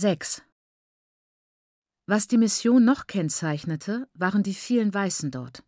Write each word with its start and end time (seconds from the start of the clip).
6. 0.00 0.40
Was 2.06 2.26
die 2.26 2.38
Mission 2.38 2.86
noch 2.86 3.06
kennzeichnete, 3.06 4.08
waren 4.14 4.42
die 4.42 4.54
vielen 4.54 4.94
Weißen 4.94 5.30
dort. 5.30 5.62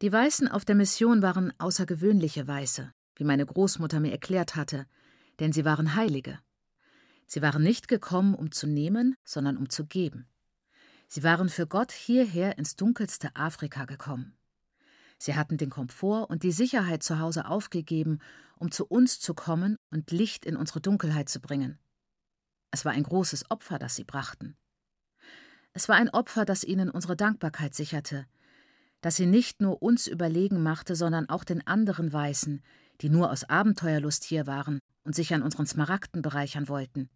Die 0.00 0.10
Weißen 0.10 0.48
auf 0.48 0.64
der 0.64 0.74
Mission 0.74 1.20
waren 1.20 1.52
außergewöhnliche 1.58 2.48
Weiße, 2.48 2.94
wie 3.16 3.24
meine 3.24 3.44
Großmutter 3.44 4.00
mir 4.00 4.12
erklärt 4.12 4.56
hatte, 4.56 4.86
denn 5.40 5.52
sie 5.52 5.66
waren 5.66 5.94
Heilige. 5.94 6.38
Sie 7.26 7.42
waren 7.42 7.62
nicht 7.62 7.86
gekommen, 7.86 8.34
um 8.34 8.50
zu 8.50 8.66
nehmen, 8.66 9.14
sondern 9.24 9.58
um 9.58 9.68
zu 9.68 9.84
geben. 9.84 10.26
Sie 11.06 11.22
waren 11.22 11.50
für 11.50 11.66
Gott 11.66 11.92
hierher 11.92 12.56
ins 12.56 12.76
dunkelste 12.76 13.36
Afrika 13.36 13.84
gekommen. 13.84 14.38
Sie 15.18 15.34
hatten 15.34 15.58
den 15.58 15.68
Komfort 15.68 16.30
und 16.30 16.44
die 16.44 16.52
Sicherheit 16.52 17.02
zu 17.02 17.18
Hause 17.18 17.46
aufgegeben, 17.46 18.20
um 18.56 18.70
zu 18.70 18.86
uns 18.86 19.20
zu 19.20 19.34
kommen 19.34 19.76
und 19.90 20.12
Licht 20.12 20.46
in 20.46 20.56
unsere 20.56 20.80
Dunkelheit 20.80 21.28
zu 21.28 21.42
bringen. 21.42 21.78
Es 22.74 22.84
war 22.84 22.90
ein 22.90 23.04
großes 23.04 23.52
Opfer, 23.52 23.78
das 23.78 23.94
sie 23.94 24.02
brachten. 24.02 24.56
Es 25.74 25.88
war 25.88 25.94
ein 25.94 26.10
Opfer, 26.10 26.44
das 26.44 26.64
ihnen 26.64 26.90
unsere 26.90 27.14
Dankbarkeit 27.14 27.72
sicherte, 27.72 28.26
das 29.00 29.14
sie 29.14 29.26
nicht 29.26 29.60
nur 29.60 29.80
uns 29.80 30.08
überlegen 30.08 30.60
machte, 30.60 30.96
sondern 30.96 31.28
auch 31.28 31.44
den 31.44 31.64
anderen 31.68 32.12
Weißen, 32.12 32.64
die 33.00 33.10
nur 33.10 33.30
aus 33.30 33.44
Abenteuerlust 33.44 34.24
hier 34.24 34.48
waren 34.48 34.80
und 35.04 35.14
sich 35.14 35.32
an 35.32 35.42
unseren 35.42 35.68
Smaragden 35.68 36.20
bereichern 36.20 36.66
wollten. 36.66 37.10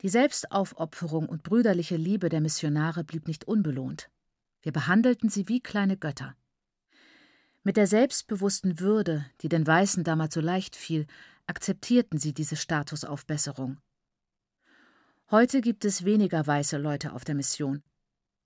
Die 0.00 0.08
Selbstaufopferung 0.08 1.28
und 1.28 1.44
brüderliche 1.44 1.94
Liebe 1.94 2.28
der 2.28 2.40
Missionare 2.40 3.04
blieb 3.04 3.28
nicht 3.28 3.44
unbelohnt. 3.44 4.10
Wir 4.60 4.72
behandelten 4.72 5.28
sie 5.28 5.46
wie 5.48 5.60
kleine 5.60 5.96
Götter. 5.96 6.34
Mit 7.62 7.76
der 7.76 7.86
selbstbewussten 7.86 8.80
Würde, 8.80 9.24
die 9.42 9.48
den 9.48 9.64
Weißen 9.64 10.02
damals 10.02 10.34
so 10.34 10.40
leicht 10.40 10.74
fiel, 10.74 11.06
akzeptierten 11.46 12.18
sie 12.18 12.34
diese 12.34 12.56
Statusaufbesserung. 12.56 13.78
Heute 15.30 15.60
gibt 15.60 15.84
es 15.84 16.04
weniger 16.04 16.46
weiße 16.46 16.78
Leute 16.78 17.12
auf 17.12 17.24
der 17.24 17.34
Mission. 17.34 17.82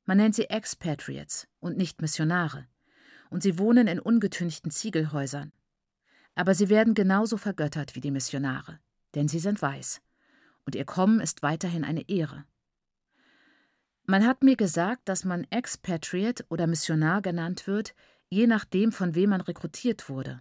Man 0.06 0.16
nennt 0.16 0.34
sie 0.34 0.48
Expatriates 0.48 1.46
und 1.60 1.76
nicht 1.76 2.00
Missionare, 2.00 2.66
und 3.28 3.42
sie 3.42 3.58
wohnen 3.58 3.86
in 3.86 4.00
ungetünchten 4.00 4.70
Ziegelhäusern. 4.70 5.52
Aber 6.34 6.54
sie 6.54 6.70
werden 6.70 6.94
genauso 6.94 7.36
vergöttert 7.36 7.94
wie 7.96 8.00
die 8.00 8.10
Missionare, 8.10 8.80
denn 9.14 9.28
sie 9.28 9.40
sind 9.40 9.60
weiß 9.60 10.00
und 10.64 10.74
ihr 10.74 10.84
Kommen 10.84 11.20
ist 11.20 11.42
weiterhin 11.42 11.84
eine 11.84 12.08
Ehre. 12.08 12.44
Man 14.06 14.26
hat 14.26 14.42
mir 14.42 14.56
gesagt, 14.56 15.08
dass 15.08 15.24
man 15.24 15.44
Expatriate 15.50 16.44
oder 16.48 16.66
Missionar 16.66 17.22
genannt 17.22 17.66
wird, 17.66 17.94
je 18.28 18.46
nachdem, 18.46 18.92
von 18.92 19.14
wem 19.14 19.30
man 19.30 19.40
rekrutiert 19.40 20.08
wurde. 20.08 20.40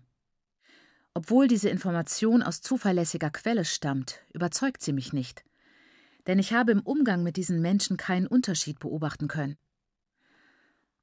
Obwohl 1.14 1.48
diese 1.48 1.70
Information 1.70 2.44
aus 2.44 2.62
zuverlässiger 2.62 3.30
Quelle 3.30 3.66
stammt, 3.66 4.22
überzeugt 4.34 4.82
sie 4.82 4.94
mich 4.94 5.12
nicht, 5.12 5.44
denn 6.30 6.38
ich 6.38 6.54
habe 6.54 6.72
im 6.72 6.82
Umgang 6.82 7.24
mit 7.24 7.38
diesen 7.38 7.60
Menschen 7.60 7.98
keinen 7.98 8.28
Unterschied 8.28 8.78
beobachten 8.78 9.28
können. 9.28 9.58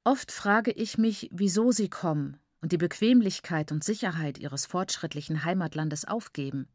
Oft 0.05 0.31
frage 0.31 0.71
ich 0.71 0.97
mich, 0.97 1.27
wieso 1.33 1.73
sie 1.73 1.89
kommen 1.89 2.39
und 2.61 2.71
die 2.71 2.77
Bequemlichkeit 2.77 3.73
und 3.73 3.83
Sicherheit 3.83 4.37
ihres 4.37 4.65
fortschrittlichen 4.65 5.43
Heimatlandes 5.43 6.05
aufgeben. 6.05 6.69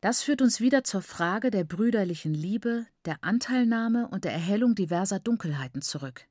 Das 0.00 0.22
führt 0.22 0.42
uns 0.42 0.58
wieder 0.60 0.82
zur 0.82 1.02
Frage 1.02 1.52
der 1.52 1.62
brüderlichen 1.62 2.34
Liebe, 2.34 2.84
der 3.04 3.22
Anteilnahme 3.22 4.08
und 4.08 4.24
der 4.24 4.32
Erhellung 4.32 4.74
diverser 4.74 5.20
Dunkelheiten 5.20 5.82
zurück. 5.82 6.26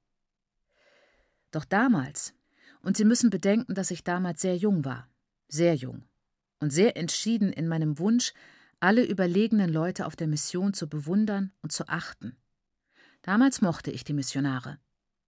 Doch 1.51 1.63
damals, 1.63 2.33
und 2.81 2.97
Sie 2.97 3.05
müssen 3.05 3.29
bedenken, 3.29 3.73
dass 3.73 3.89
ich 3.89 4.03
damals 4.03 4.41
sehr 4.41 4.57
jung 4.57 4.83
war, 4.83 5.07
sehr 5.47 5.75
jung, 5.75 6.03
und 6.59 6.71
sehr 6.71 6.97
entschieden 6.97 7.53
in 7.53 7.69
meinem 7.69 7.99
Wunsch, 7.99 8.33
alle 8.83 9.05
überlegenen 9.05 9.71
Leute 9.71 10.05
auf 10.05 10.15
der 10.15 10.27
Mission 10.27 10.73
zu 10.73 10.87
bewundern 10.87 11.51
und 11.61 11.71
zu 11.71 11.87
achten. 11.87 12.35
Damals 13.21 13.61
mochte 13.61 13.91
ich 13.91 14.03
die 14.03 14.13
Missionare, 14.13 14.79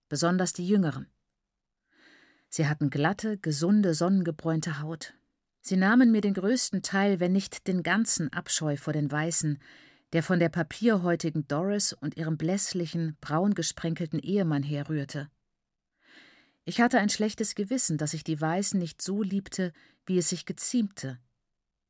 besonders 0.09 0.53
die 0.53 0.67
Jüngeren. 0.67 1.07
Sie 2.49 2.67
hatten 2.67 2.89
glatte, 2.89 3.37
gesunde, 3.37 3.93
sonnengebräunte 3.93 4.81
Haut, 4.81 5.13
Sie 5.67 5.77
nahmen 5.77 6.11
mir 6.11 6.21
den 6.21 6.35
größten 6.35 6.83
Teil, 6.83 7.19
wenn 7.19 7.31
nicht 7.31 7.65
den 7.65 7.81
ganzen 7.81 8.31
Abscheu 8.31 8.77
vor 8.77 8.93
den 8.93 9.11
Weißen, 9.11 9.57
der 10.13 10.21
von 10.21 10.39
der 10.39 10.49
papierhäutigen 10.49 11.47
Doris 11.47 11.91
und 11.91 12.17
ihrem 12.17 12.37
blässlichen, 12.37 13.17
braun 13.19 13.55
gesprenkelten 13.55 14.19
Ehemann 14.19 14.61
herrührte. 14.61 15.27
Ich 16.65 16.81
hatte 16.81 16.99
ein 16.99 17.09
schlechtes 17.09 17.55
Gewissen, 17.55 17.97
dass 17.97 18.13
ich 18.13 18.23
die 18.23 18.39
Weißen 18.39 18.79
nicht 18.79 19.01
so 19.01 19.23
liebte, 19.23 19.73
wie 20.05 20.19
es 20.19 20.29
sich 20.29 20.45
geziemte. 20.45 21.17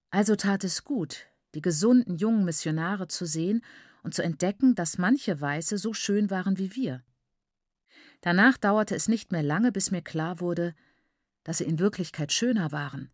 Also 0.10 0.38
tat 0.38 0.64
es 0.64 0.86
gut, 0.86 1.28
die 1.56 1.62
gesunden 1.62 2.16
jungen 2.16 2.46
Missionare 2.46 3.08
zu 3.08 3.26
sehen 3.26 3.64
und 4.04 4.14
zu 4.14 4.22
entdecken, 4.22 4.76
dass 4.76 4.98
manche 4.98 5.42
Weiße 5.42 5.78
so 5.78 5.94
schön 5.94 6.30
waren 6.30 6.58
wie 6.58 6.76
wir. 6.76 7.04
Danach 8.22 8.58
dauerte 8.58 8.96
es 8.96 9.08
nicht 9.08 9.32
mehr 9.32 9.44
lange, 9.44 9.72
bis 9.72 9.92
mir 9.92 10.02
klar 10.02 10.40
wurde, 10.40 10.76
dass 11.44 11.60
sie 11.60 11.66
in 11.66 11.80
Wirklichkeit 11.80 12.32
schöner 12.32 12.72
waren. 12.72 13.10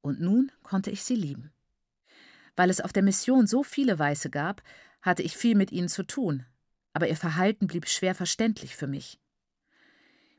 Und 0.00 0.20
nun 0.20 0.50
konnte 0.62 0.90
ich 0.90 1.02
sie 1.04 1.14
lieben. 1.14 1.52
Weil 2.56 2.70
es 2.70 2.80
auf 2.80 2.92
der 2.92 3.02
Mission 3.02 3.46
so 3.46 3.62
viele 3.62 3.98
Weiße 3.98 4.30
gab, 4.30 4.62
hatte 5.00 5.22
ich 5.22 5.36
viel 5.36 5.54
mit 5.54 5.72
ihnen 5.72 5.88
zu 5.88 6.02
tun, 6.02 6.44
aber 6.92 7.08
ihr 7.08 7.16
Verhalten 7.16 7.66
blieb 7.66 7.88
schwer 7.88 8.14
verständlich 8.14 8.76
für 8.76 8.86
mich. 8.86 9.18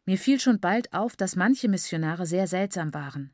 Mir 0.05 0.17
fiel 0.17 0.39
schon 0.39 0.59
bald 0.59 0.93
auf, 0.93 1.15
dass 1.15 1.35
manche 1.35 1.69
Missionare 1.69 2.25
sehr 2.25 2.47
seltsam 2.47 2.93
waren. 2.93 3.33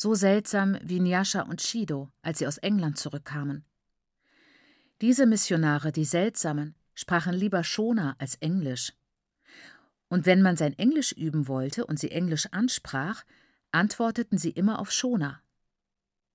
So 0.00 0.14
seltsam 0.14 0.78
wie 0.80 1.00
Nyasha 1.00 1.42
und 1.42 1.60
Shido, 1.60 2.08
als 2.22 2.38
sie 2.38 2.46
aus 2.46 2.58
England 2.58 2.98
zurückkamen. 2.98 3.64
Diese 5.00 5.26
Missionare, 5.26 5.90
die 5.90 6.04
Seltsamen, 6.04 6.76
sprachen 6.94 7.34
lieber 7.34 7.64
Shona 7.64 8.14
als 8.20 8.36
Englisch. 8.36 8.92
Und 10.06 10.24
wenn 10.24 10.40
man 10.40 10.56
sein 10.56 10.78
Englisch 10.78 11.10
üben 11.10 11.48
wollte 11.48 11.84
und 11.84 11.98
sie 11.98 12.12
Englisch 12.12 12.46
ansprach, 12.52 13.24
antworteten 13.72 14.38
sie 14.38 14.50
immer 14.50 14.78
auf 14.78 14.92
Shona. 14.92 15.42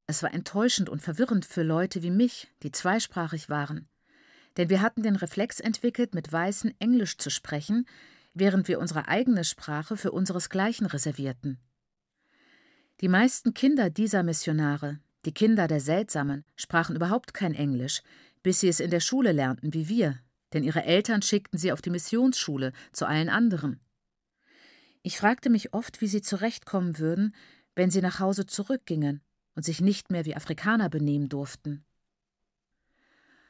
Es 0.07 0.23
war 0.23 0.33
enttäuschend 0.33 0.89
und 0.89 1.01
verwirrend 1.01 1.45
für 1.45 1.63
Leute 1.63 2.03
wie 2.03 2.11
mich, 2.11 2.51
die 2.63 2.71
zweisprachig 2.73 3.47
waren. 3.47 3.87
Denn 4.57 4.67
wir 4.67 4.81
hatten 4.81 5.03
den 5.03 5.15
Reflex 5.15 5.61
entwickelt, 5.61 6.13
mit 6.13 6.29
Weißen 6.29 6.73
Englisch 6.81 7.17
zu 7.17 7.29
sprechen, 7.29 7.87
während 8.33 8.67
wir 8.67 8.79
unsere 8.79 9.07
eigene 9.07 9.45
Sprache 9.45 9.95
für 9.95 10.11
unseresgleichen 10.11 10.85
reservierten. 10.85 11.61
Die 13.03 13.09
meisten 13.09 13.53
Kinder 13.53 13.89
dieser 13.89 14.23
Missionare, 14.23 14.97
die 15.25 15.33
Kinder 15.33 15.67
der 15.67 15.81
Seltsamen, 15.81 16.45
sprachen 16.55 16.95
überhaupt 16.95 17.33
kein 17.33 17.53
Englisch, 17.53 18.01
bis 18.43 18.61
sie 18.61 18.69
es 18.69 18.79
in 18.79 18.91
der 18.91 19.01
Schule 19.01 19.33
lernten 19.33 19.73
wie 19.73 19.89
wir, 19.89 20.19
denn 20.53 20.63
ihre 20.63 20.85
Eltern 20.85 21.21
schickten 21.21 21.59
sie 21.59 21.73
auf 21.73 21.81
die 21.81 21.89
Missionsschule 21.89 22.71
zu 22.93 23.05
allen 23.05 23.27
anderen. 23.27 23.81
Ich 25.01 25.17
fragte 25.17 25.49
mich 25.49 25.73
oft, 25.73 25.99
wie 25.99 26.07
sie 26.07 26.21
zurechtkommen 26.21 26.97
würden, 26.97 27.35
wenn 27.75 27.91
sie 27.91 27.99
nach 27.99 28.21
Hause 28.21 28.45
zurückgingen 28.45 29.19
und 29.53 29.63
sich 29.65 29.81
nicht 29.81 30.09
mehr 30.09 30.23
wie 30.23 30.37
Afrikaner 30.37 30.87
benehmen 30.87 31.27
durften. 31.27 31.83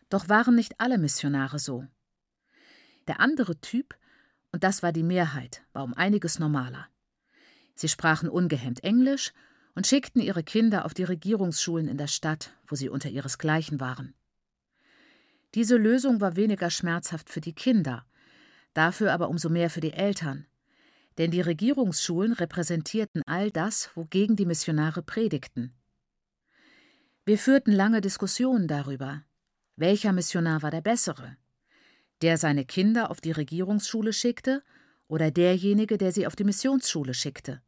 Doch 0.10 0.30
waren 0.30 0.56
nicht 0.56 0.80
alle 0.80 0.98
Missionare 0.98 1.60
so. 1.60 1.86
Der 3.08 3.20
andere 3.20 3.62
Typ, 3.62 3.96
und 4.52 4.64
das 4.64 4.82
war 4.82 4.92
die 4.92 5.04
Mehrheit, 5.04 5.62
war 5.74 5.84
um 5.84 5.94
einiges 5.94 6.40
normaler. 6.40 6.88
Sie 7.76 7.88
sprachen 7.88 8.30
ungehemmt 8.30 8.84
Englisch 8.84 9.34
und 9.76 9.88
schickten 9.88 10.22
ihre 10.22 10.44
Kinder 10.44 10.86
auf 10.86 10.94
die 10.94 11.04
Regierungsschulen 11.04 11.88
in 11.88 11.98
der 11.98 12.08
Stadt, 12.08 12.52
wo 12.68 12.76
sie 12.76 12.90
unter 12.90 13.10
ihresgleichen 13.10 13.80
waren. 13.80 14.14
Diese 15.56 15.78
Lösung 15.78 16.22
war 16.22 16.36
weniger 16.36 16.70
schmerzhaft 16.70 17.30
für 17.30 17.42
die 17.42 17.54
Kinder, 17.54 18.06
dafür 18.74 19.14
aber 19.14 19.30
umso 19.30 19.50
mehr 19.50 19.70
für 19.70 19.82
die 19.82 19.94
Eltern, 19.94 20.46
denn 21.18 21.32
die 21.32 21.42
Regierungsschulen 21.42 22.34
repräsentierten 22.34 23.22
all 23.26 23.52
das, 23.52 23.92
wogegen 23.96 24.36
die 24.36 24.46
Missionare 24.46 25.04
predigten. 25.04 25.74
Wir 27.26 27.38
führten 27.38 27.72
lange 27.72 28.02
Diskussionen 28.02 28.68
darüber, 28.68 29.24
welcher 29.76 30.12
Missionar 30.12 30.62
war 30.62 30.72
der 30.72 30.82
bessere, 30.82 31.38
der 32.22 32.38
seine 32.38 32.66
Kinder 32.66 33.12
auf 33.12 33.22
die 33.22 33.32
Regierungsschule 33.32 34.12
schickte 34.12 34.64
oder 35.08 35.32
derjenige, 35.32 35.98
der 35.98 36.12
sie 36.12 36.28
auf 36.28 36.36
die 36.36 36.44
Missionsschule 36.44 37.14
schickte. 37.14 37.62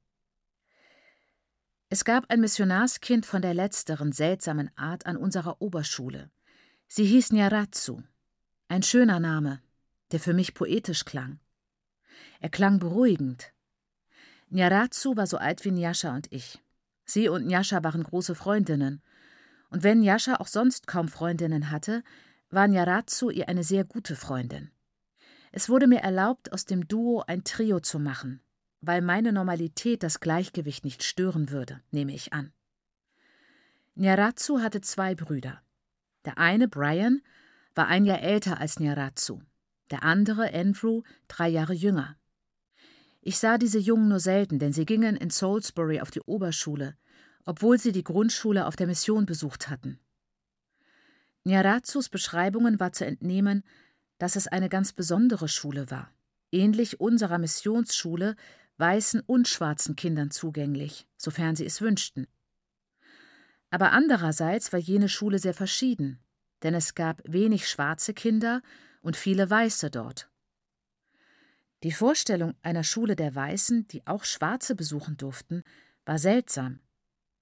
Es 1.90 2.04
gab 2.04 2.30
ein 2.30 2.42
Missionarskind 2.42 3.26
von 3.26 3.42
der 3.42 3.54
letzteren 3.54 4.12
seltsamen 4.12 4.72
Art 4.76 5.06
an 5.06 5.18
unserer 5.18 5.62
Oberschule. 5.62 6.32
Sie 6.88 7.06
hieß 7.06 7.32
Nyaratsu. 7.32 8.02
Ein 8.68 8.84
schöner 8.84 9.20
Name, 9.20 9.62
der 10.12 10.20
für 10.20 10.34
mich 10.34 10.54
poetisch 10.54 11.06
klang. 11.06 11.40
Er 12.40 12.50
klang 12.50 12.80
beruhigend. 12.80 13.54
Nyaratsu 14.50 15.16
war 15.16 15.28
so 15.28 15.38
alt 15.38 15.64
wie 15.66 15.72
Nyasha 15.72 16.16
und 16.16 16.32
ich. 16.32 16.62
Sie 17.06 17.30
und 17.30 17.46
Nyasha 17.46 17.84
waren 17.84 18.04
große 18.04 18.34
Freundinnen 18.34 19.02
und 19.76 19.84
wenn 19.84 20.04
Jascha 20.04 20.36
auch 20.36 20.48
sonst 20.48 20.88
kaum 20.88 21.10
Freundinnen 21.10 21.70
hatte, 21.70 22.04
war 22.50 22.68
Nyaratsu 22.68 23.30
ihr 23.30 23.50
eine 23.50 23.64
sehr 23.64 23.84
gute 23.84 24.16
Freundin. 24.16 24.72
Es 25.58 25.70
wurde 25.70 25.88
mir 25.88 26.00
erlaubt, 26.00 26.52
aus 26.52 26.66
dem 26.66 26.86
Duo 26.86 27.24
ein 27.26 27.46
Trio 27.46 27.80
zu 27.80 27.98
machen, 27.98 28.42
weil 28.82 29.02
meine 29.02 29.32
Normalität 29.32 30.04
das 30.04 30.20
Gleichgewicht 30.20 30.84
nicht 30.84 31.02
stören 31.02 31.50
würde, 31.50 31.80
nehme 31.92 32.14
ich 32.14 32.34
an. 32.34 32.52
Nyaratsu 33.94 34.60
hatte 34.60 34.82
zwei 34.82 35.16
Brüder. 35.16 35.62
Der 36.26 36.40
eine, 36.40 36.68
Brian, 36.68 37.22
war 37.74 37.88
ein 37.88 38.04
Jahr 38.04 38.22
älter 38.22 38.60
als 38.60 38.82
Nyaratsu, 38.82 39.40
der 39.92 40.04
andere, 40.04 40.54
Andrew, 40.54 41.04
drei 41.30 41.48
Jahre 41.48 41.74
jünger. 41.74 42.18
Ich 43.22 43.38
sah 43.38 43.58
diese 43.58 43.80
Jungen 43.80 44.10
nur 44.10 44.20
selten, 44.20 44.60
denn 44.60 44.74
sie 44.74 44.86
gingen 44.86 45.16
in 45.16 45.30
Salisbury 45.30 46.02
auf 46.02 46.12
die 46.12 46.22
Oberschule, 46.26 46.98
obwohl 47.46 47.80
sie 47.80 47.94
die 47.94 48.04
Grundschule 48.04 48.66
auf 48.66 48.76
der 48.76 48.88
Mission 48.88 49.26
besucht 49.26 49.70
hatten. 49.70 50.02
Nyaratsus 51.46 52.10
Beschreibungen 52.10 52.78
war 52.82 52.92
zu 52.92 53.06
entnehmen, 53.06 53.64
dass 54.18 54.36
es 54.36 54.48
eine 54.48 54.70
ganz 54.70 54.94
besondere 54.94 55.48
Schule 55.48 55.92
war, 55.92 56.12
ähnlich 56.52 57.00
unserer 57.00 57.38
Missionsschule, 57.38 58.36
weißen 58.78 59.22
und 59.22 59.48
schwarzen 59.48 59.96
Kindern 59.96 60.32
zugänglich, 60.32 61.08
sofern 61.18 61.56
sie 61.56 61.66
es 61.66 61.82
wünschten. 61.82 62.28
Aber 63.70 63.92
andererseits 63.92 64.72
war 64.74 64.80
jene 64.80 65.10
Schule 65.10 65.40
sehr 65.40 65.54
verschieden, 65.54 66.20
denn 66.64 66.74
es 66.74 66.96
gab 66.96 67.22
wenig 67.26 67.68
schwarze 67.68 68.14
Kinder 68.14 68.62
und 69.02 69.16
viele 69.18 69.50
Weiße 69.50 69.92
dort. 69.92 70.30
Die 71.84 71.92
Vorstellung 71.92 72.56
einer 72.62 72.84
Schule 72.84 73.16
der 73.16 73.36
Weißen, 73.36 73.88
die 73.88 74.08
auch 74.08 74.24
Schwarze 74.24 74.76
besuchen 74.76 75.18
durften, 75.18 75.64
war 76.06 76.18
seltsam. 76.18 76.80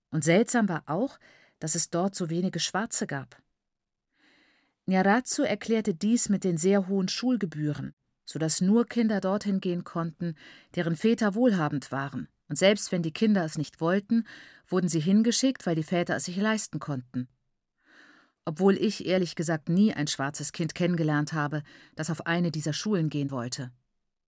Und 0.10 0.24
seltsam 0.24 0.68
war 0.68 0.84
auch, 0.88 1.20
dass 1.60 1.76
es 1.76 1.90
dort 1.90 2.16
so 2.16 2.30
wenige 2.30 2.60
Schwarze 2.60 3.08
gab. 3.08 3.43
Nyaratsu 4.86 5.44
erklärte 5.44 5.94
dies 5.94 6.28
mit 6.30 6.44
den 6.44 6.58
sehr 6.58 6.88
hohen 6.88 7.08
Schulgebühren, 7.08 7.94
so 8.26 8.38
dass 8.38 8.60
nur 8.60 8.86
Kinder 8.86 9.22
dorthin 9.22 9.62
gehen 9.62 9.84
konnten, 9.84 10.36
deren 10.76 10.96
Väter 10.96 11.36
wohlhabend 11.36 11.92
waren, 11.92 12.28
und 12.50 12.58
selbst 12.58 12.92
wenn 12.92 13.02
die 13.02 13.14
Kinder 13.14 13.46
es 13.46 13.58
nicht 13.58 13.80
wollten, 13.80 14.26
wurden 14.68 14.90
sie 14.90 15.00
hingeschickt, 15.00 15.66
weil 15.66 15.76
die 15.76 15.84
Väter 15.84 16.16
es 16.16 16.26
sich 16.26 16.36
leisten 16.36 16.80
konnten. 16.80 17.28
Obwohl 18.46 18.76
ich 18.76 19.06
ehrlich 19.06 19.36
gesagt 19.36 19.70
nie 19.70 19.94
ein 19.94 20.08
schwarzes 20.08 20.52
Kind 20.52 20.76
kennengelernt 20.76 21.32
habe, 21.32 21.64
das 21.96 22.10
auf 22.10 22.26
eine 22.26 22.52
dieser 22.52 22.74
Schulen 22.74 23.10
gehen 23.10 23.32
wollte. 23.32 23.72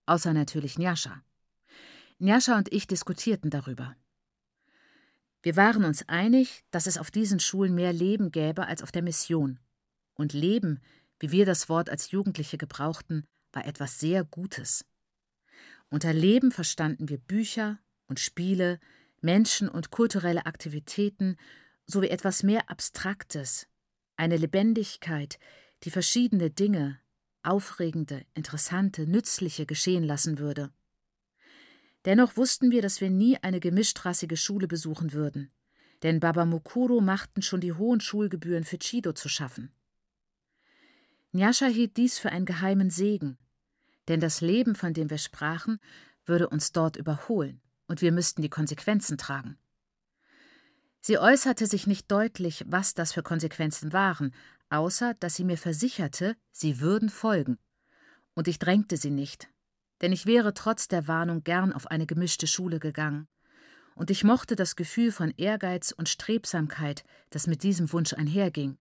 Außer 0.06 0.34
natürlich 0.34 0.78
Njascha. 0.78 1.22
Njascha 2.20 2.58
und 2.58 2.72
ich 2.72 2.88
diskutierten 2.88 3.50
darüber. 3.50 3.96
Wir 5.42 5.58
waren 5.58 5.84
uns 5.84 6.08
einig, 6.08 6.64
dass 6.72 6.88
es 6.88 6.98
auf 6.98 7.12
diesen 7.12 7.40
Schulen 7.40 7.76
mehr 7.76 7.92
Leben 7.92 8.32
gäbe 8.32 8.68
als 8.68 8.82
auf 8.82 8.94
der 8.94 9.04
Mission. 9.04 9.60
Und 10.16 10.34
Leben, 10.34 10.80
wie 11.20 11.32
wir 11.32 11.46
das 11.46 11.70
Wort 11.70 11.90
als 11.90 12.12
Jugendliche 12.12 12.58
gebrauchten, 12.58 13.26
war 13.52 13.66
etwas 13.66 14.00
sehr 14.00 14.24
Gutes. 14.24 14.86
Unter 15.90 16.14
Leben 16.14 16.52
verstanden 16.52 17.10
wir 17.10 17.18
Bücher 17.18 17.80
und 18.08 18.20
Spiele, 18.20 18.80
Menschen 19.22 19.70
und 19.70 19.92
kulturelle 19.92 20.46
Aktivitäten 20.46 21.38
sowie 21.86 22.10
etwas 22.10 22.44
mehr 22.44 22.70
Abstraktes, 22.70 23.68
eine 24.18 24.38
Lebendigkeit, 24.38 25.40
die 25.84 25.92
verschiedene 25.92 26.50
Dinge, 26.50 27.00
aufregende, 27.44 28.26
interessante, 28.34 29.08
nützliche 29.08 29.66
geschehen 29.66 30.04
lassen 30.04 30.40
würde. 30.40 30.72
Dennoch 32.06 32.38
wussten 32.38 32.72
wir, 32.72 32.82
dass 32.82 33.02
wir 33.02 33.10
nie 33.10 33.38
eine 33.38 33.60
gemischtrassige 33.60 34.38
Schule 34.38 34.68
besuchen 34.68 35.14
würden, 35.14 35.52
denn 36.04 36.20
Baba 36.20 36.46
Mukuro 36.46 37.02
machten 37.02 37.42
schon 37.42 37.62
die 37.62 37.74
hohen 37.74 38.00
Schulgebühren 38.00 38.64
für 38.64 38.78
Chido 38.78 39.14
zu 39.14 39.30
schaffen. 39.30 39.72
Nyasha 41.36 41.66
hielt 41.66 41.98
dies 41.98 42.18
für 42.18 42.32
einen 42.32 42.46
geheimen 42.46 42.90
Segen, 42.90 43.38
denn 44.08 44.22
das 44.22 44.40
Leben, 44.40 44.74
von 44.74 44.94
dem 44.94 45.10
wir 45.10 45.18
sprachen, 45.18 45.80
würde 46.26 46.48
uns 46.48 46.72
dort 46.72 46.96
überholen, 46.96 47.60
und 47.88 48.02
wir 48.02 48.14
müssten 48.14 48.42
die 48.42 48.50
Konsequenzen 48.50 49.18
tragen. 49.18 49.58
Sie 51.02 51.20
äußerte 51.20 51.68
sich 51.68 51.88
nicht 51.88 52.10
deutlich, 52.10 52.64
was 52.68 52.94
das 52.94 53.12
für 53.12 53.22
Konsequenzen 53.22 53.92
waren, 53.92 54.34
außer 54.70 55.14
dass 55.16 55.36
sie 55.36 55.44
mir 55.44 55.58
versicherte, 55.58 56.38
sie 56.54 56.80
würden 56.80 57.10
folgen. 57.10 57.60
Und 58.34 58.48
ich 58.48 58.58
drängte 58.58 58.96
sie 58.96 59.12
nicht, 59.12 59.50
denn 60.02 60.14
ich 60.14 60.26
wäre 60.26 60.54
trotz 60.54 60.88
der 60.88 61.10
Warnung 61.10 61.44
gern 61.44 61.74
auf 61.74 61.88
eine 61.88 62.06
gemischte 62.06 62.48
Schule 62.48 62.80
gegangen. 62.80 63.28
Und 63.94 64.10
ich 64.10 64.24
mochte 64.24 64.56
das 64.56 64.78
Gefühl 64.78 65.12
von 65.12 65.34
Ehrgeiz 65.36 65.92
und 65.92 66.08
Strebsamkeit, 66.08 67.04
das 67.30 67.46
mit 67.46 67.62
diesem 67.62 67.92
Wunsch 67.92 68.14
einherging. 68.14 68.78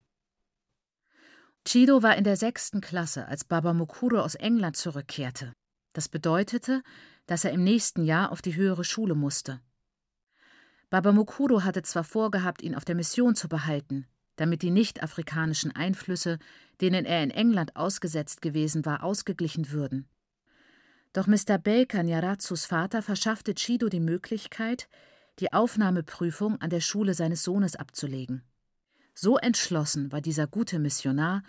Chido 1.66 2.02
war 2.02 2.16
in 2.16 2.24
der 2.24 2.36
sechsten 2.36 2.80
Klasse, 2.80 3.26
als 3.26 3.44
Baba 3.44 3.72
Mukuro 3.72 4.20
aus 4.20 4.34
England 4.34 4.76
zurückkehrte. 4.76 5.54
Das 5.94 6.08
bedeutete, 6.08 6.82
dass 7.26 7.44
er 7.44 7.52
im 7.52 7.64
nächsten 7.64 8.04
Jahr 8.04 8.32
auf 8.32 8.42
die 8.42 8.54
höhere 8.54 8.84
Schule 8.84 9.14
musste. 9.14 9.60
Baba 10.90 11.12
Mukuro 11.12 11.64
hatte 11.64 11.82
zwar 11.82 12.04
vorgehabt, 12.04 12.62
ihn 12.62 12.74
auf 12.74 12.84
der 12.84 12.94
Mission 12.94 13.34
zu 13.34 13.48
behalten, 13.48 14.06
damit 14.36 14.62
die 14.62 14.70
nicht-afrikanischen 14.70 15.74
Einflüsse, 15.74 16.38
denen 16.80 17.06
er 17.06 17.22
in 17.22 17.30
England 17.30 17.76
ausgesetzt 17.76 18.42
gewesen 18.42 18.84
war, 18.84 19.02
ausgeglichen 19.02 19.70
würden. 19.70 20.06
Doch 21.14 21.26
Mr. 21.26 21.58
Baker, 21.58 22.02
Nyaratsus 22.02 22.66
Vater, 22.66 23.00
verschaffte 23.00 23.54
Chido 23.54 23.88
die 23.88 24.00
Möglichkeit, 24.00 24.88
die 25.38 25.52
Aufnahmeprüfung 25.52 26.60
an 26.60 26.70
der 26.70 26.80
Schule 26.80 27.14
seines 27.14 27.42
Sohnes 27.42 27.74
abzulegen. 27.74 28.42
So 29.14 29.38
entschlossen 29.38 30.10
war 30.12 30.20
dieser 30.20 30.46
gute 30.46 30.78
Missionar, 30.78 31.42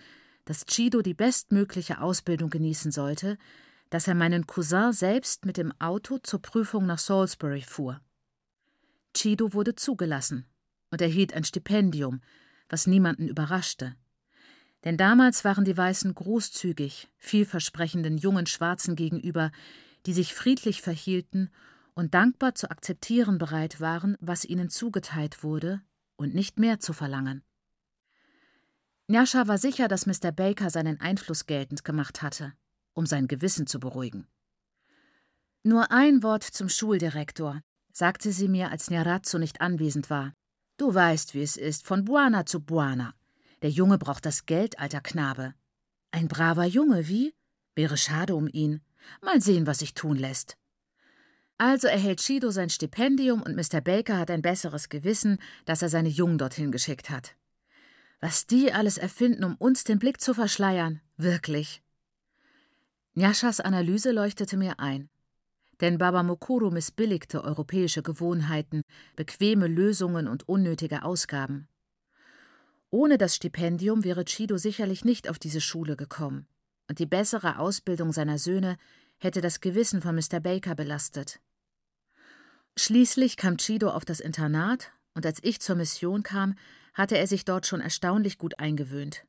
dass 0.45 0.65
Chido 0.65 1.01
die 1.01 1.15
bestmögliche 1.15 1.99
Ausbildung 1.99 2.49
genießen 2.49 2.91
sollte, 2.91 3.37
dass 3.89 4.07
er 4.07 4.15
meinen 4.15 4.45
Cousin 4.45 4.93
selbst 4.93 5.45
mit 5.45 5.57
dem 5.57 5.73
Auto 5.79 6.19
zur 6.19 6.41
Prüfung 6.41 6.85
nach 6.85 6.99
Salisbury 6.99 7.61
fuhr. 7.61 7.99
Chido 9.13 9.53
wurde 9.53 9.75
zugelassen 9.75 10.45
und 10.91 11.01
erhielt 11.01 11.33
ein 11.33 11.43
Stipendium, 11.43 12.21
was 12.69 12.87
niemanden 12.87 13.27
überraschte. 13.27 13.95
Denn 14.83 14.97
damals 14.97 15.43
waren 15.43 15.65
die 15.65 15.75
Weißen 15.75 16.13
großzügig, 16.13 17.09
vielversprechenden 17.17 18.17
jungen 18.17 18.45
Schwarzen 18.45 18.95
gegenüber, 18.95 19.51
die 20.05 20.13
sich 20.13 20.35
friedlich 20.35 20.81
verhielten 20.81 21.49
und 21.95 22.13
dankbar 22.13 22.53
zu 22.53 22.69
akzeptieren 22.69 23.39
bereit 23.39 23.81
waren, 23.81 24.15
was 24.19 24.45
ihnen 24.45 24.69
zugeteilt 24.69 25.43
wurde, 25.43 25.81
und 26.17 26.35
nicht 26.35 26.59
mehr 26.59 26.79
zu 26.79 26.93
verlangen. 26.93 27.43
Nyasha 29.07 29.47
war 29.47 29.59
sicher, 29.59 29.87
dass 29.87 30.07
Mr. 30.07 30.31
Baker 30.31 30.69
seinen 30.69 30.99
Einfluss 30.99 31.45
geltend 31.45 31.83
gemacht 31.83 32.23
hatte, 32.23 32.53
um 32.93 33.05
sein 33.05 33.27
Gewissen 33.27 33.67
zu 33.67 33.79
beruhigen. 33.79 34.27
Nur 35.63 35.91
ein 35.91 36.23
Wort 36.23 36.43
zum 36.43 36.69
Schuldirektor, 36.69 37.61
sagte 37.91 38.31
sie 38.31 38.47
mir, 38.47 38.71
als 38.71 38.89
Nyarazzo 38.89 39.37
nicht 39.37 39.61
anwesend 39.61 40.09
war. 40.09 40.33
Du 40.77 40.93
weißt, 40.93 41.33
wie 41.33 41.43
es 41.43 41.55
ist, 41.55 41.85
von 41.85 42.05
Buana 42.05 42.45
zu 42.45 42.59
Buana. 42.59 43.13
Der 43.61 43.69
Junge 43.69 43.97
braucht 43.97 44.25
das 44.25 44.45
Geld, 44.45 44.79
alter 44.79 45.01
Knabe. 45.01 45.53
Ein 46.11 46.27
braver 46.27 46.65
Junge, 46.65 47.07
wie? 47.07 47.33
Wäre 47.75 47.97
schade 47.97 48.35
um 48.35 48.47
ihn. 48.47 48.81
Mal 49.21 49.41
sehen, 49.41 49.67
was 49.67 49.79
sich 49.79 49.93
tun 49.93 50.17
lässt. 50.17 50.57
Also 51.57 51.87
erhält 51.87 52.21
Shido 52.21 52.51
sein 52.51 52.69
Stipendium 52.69 53.41
und 53.41 53.55
Mr. 53.55 53.81
Baker 53.81 54.17
hat 54.17 54.31
ein 54.31 54.41
besseres 54.41 54.89
Gewissen, 54.89 55.37
dass 55.65 55.81
er 55.81 55.89
seine 55.89 56.09
Jungen 56.09 56.37
dorthin 56.37 56.71
geschickt 56.71 57.09
hat. 57.09 57.35
Was 58.27 58.47
die 58.47 58.73
alles 58.73 58.97
erfinden, 58.97 59.43
um 59.43 59.53
uns 59.57 59.83
den 59.83 59.99
Blick 59.99 60.19
zu 60.19 60.33
verschleiern. 60.33 60.99
Wirklich. 61.15 61.83
Nyashas 63.13 63.59
Analyse 63.59 64.11
leuchtete 64.11 64.57
mir 64.57 64.79
ein. 64.79 65.09
Denn 65.79 65.99
Baba 65.99 66.23
Mokuro 66.23 66.71
missbilligte 66.71 67.43
europäische 67.43 68.01
Gewohnheiten, 68.01 68.81
bequeme 69.15 69.67
Lösungen 69.67 70.27
und 70.27 70.49
unnötige 70.49 71.03
Ausgaben. 71.03 71.67
Ohne 72.89 73.19
das 73.19 73.35
Stipendium 73.35 74.03
wäre 74.03 74.25
Chido 74.25 74.57
sicherlich 74.57 75.05
nicht 75.05 75.29
auf 75.29 75.37
diese 75.37 75.61
Schule 75.61 75.95
gekommen, 75.95 76.47
und 76.89 76.97
die 76.97 77.05
bessere 77.05 77.59
Ausbildung 77.59 78.11
seiner 78.11 78.39
Söhne 78.39 78.77
hätte 79.19 79.41
das 79.41 79.61
Gewissen 79.61 80.01
von 80.01 80.15
Mr. 80.15 80.39
Baker 80.39 80.73
belastet. 80.73 81.41
Schließlich 82.75 83.37
kam 83.37 83.57
Chido 83.57 83.91
auf 83.91 84.03
das 84.03 84.19
Internat, 84.19 84.93
und 85.13 85.27
als 85.27 85.37
ich 85.43 85.61
zur 85.61 85.75
Mission 85.75 86.23
kam, 86.23 86.55
hatte 86.95 87.17
er 87.17 87.27
sich 87.27 87.45
dort 87.45 87.67
schon 87.67 87.81
erstaunlich 87.81 88.39
gut 88.39 88.57
eingewöhnt. 88.57 89.25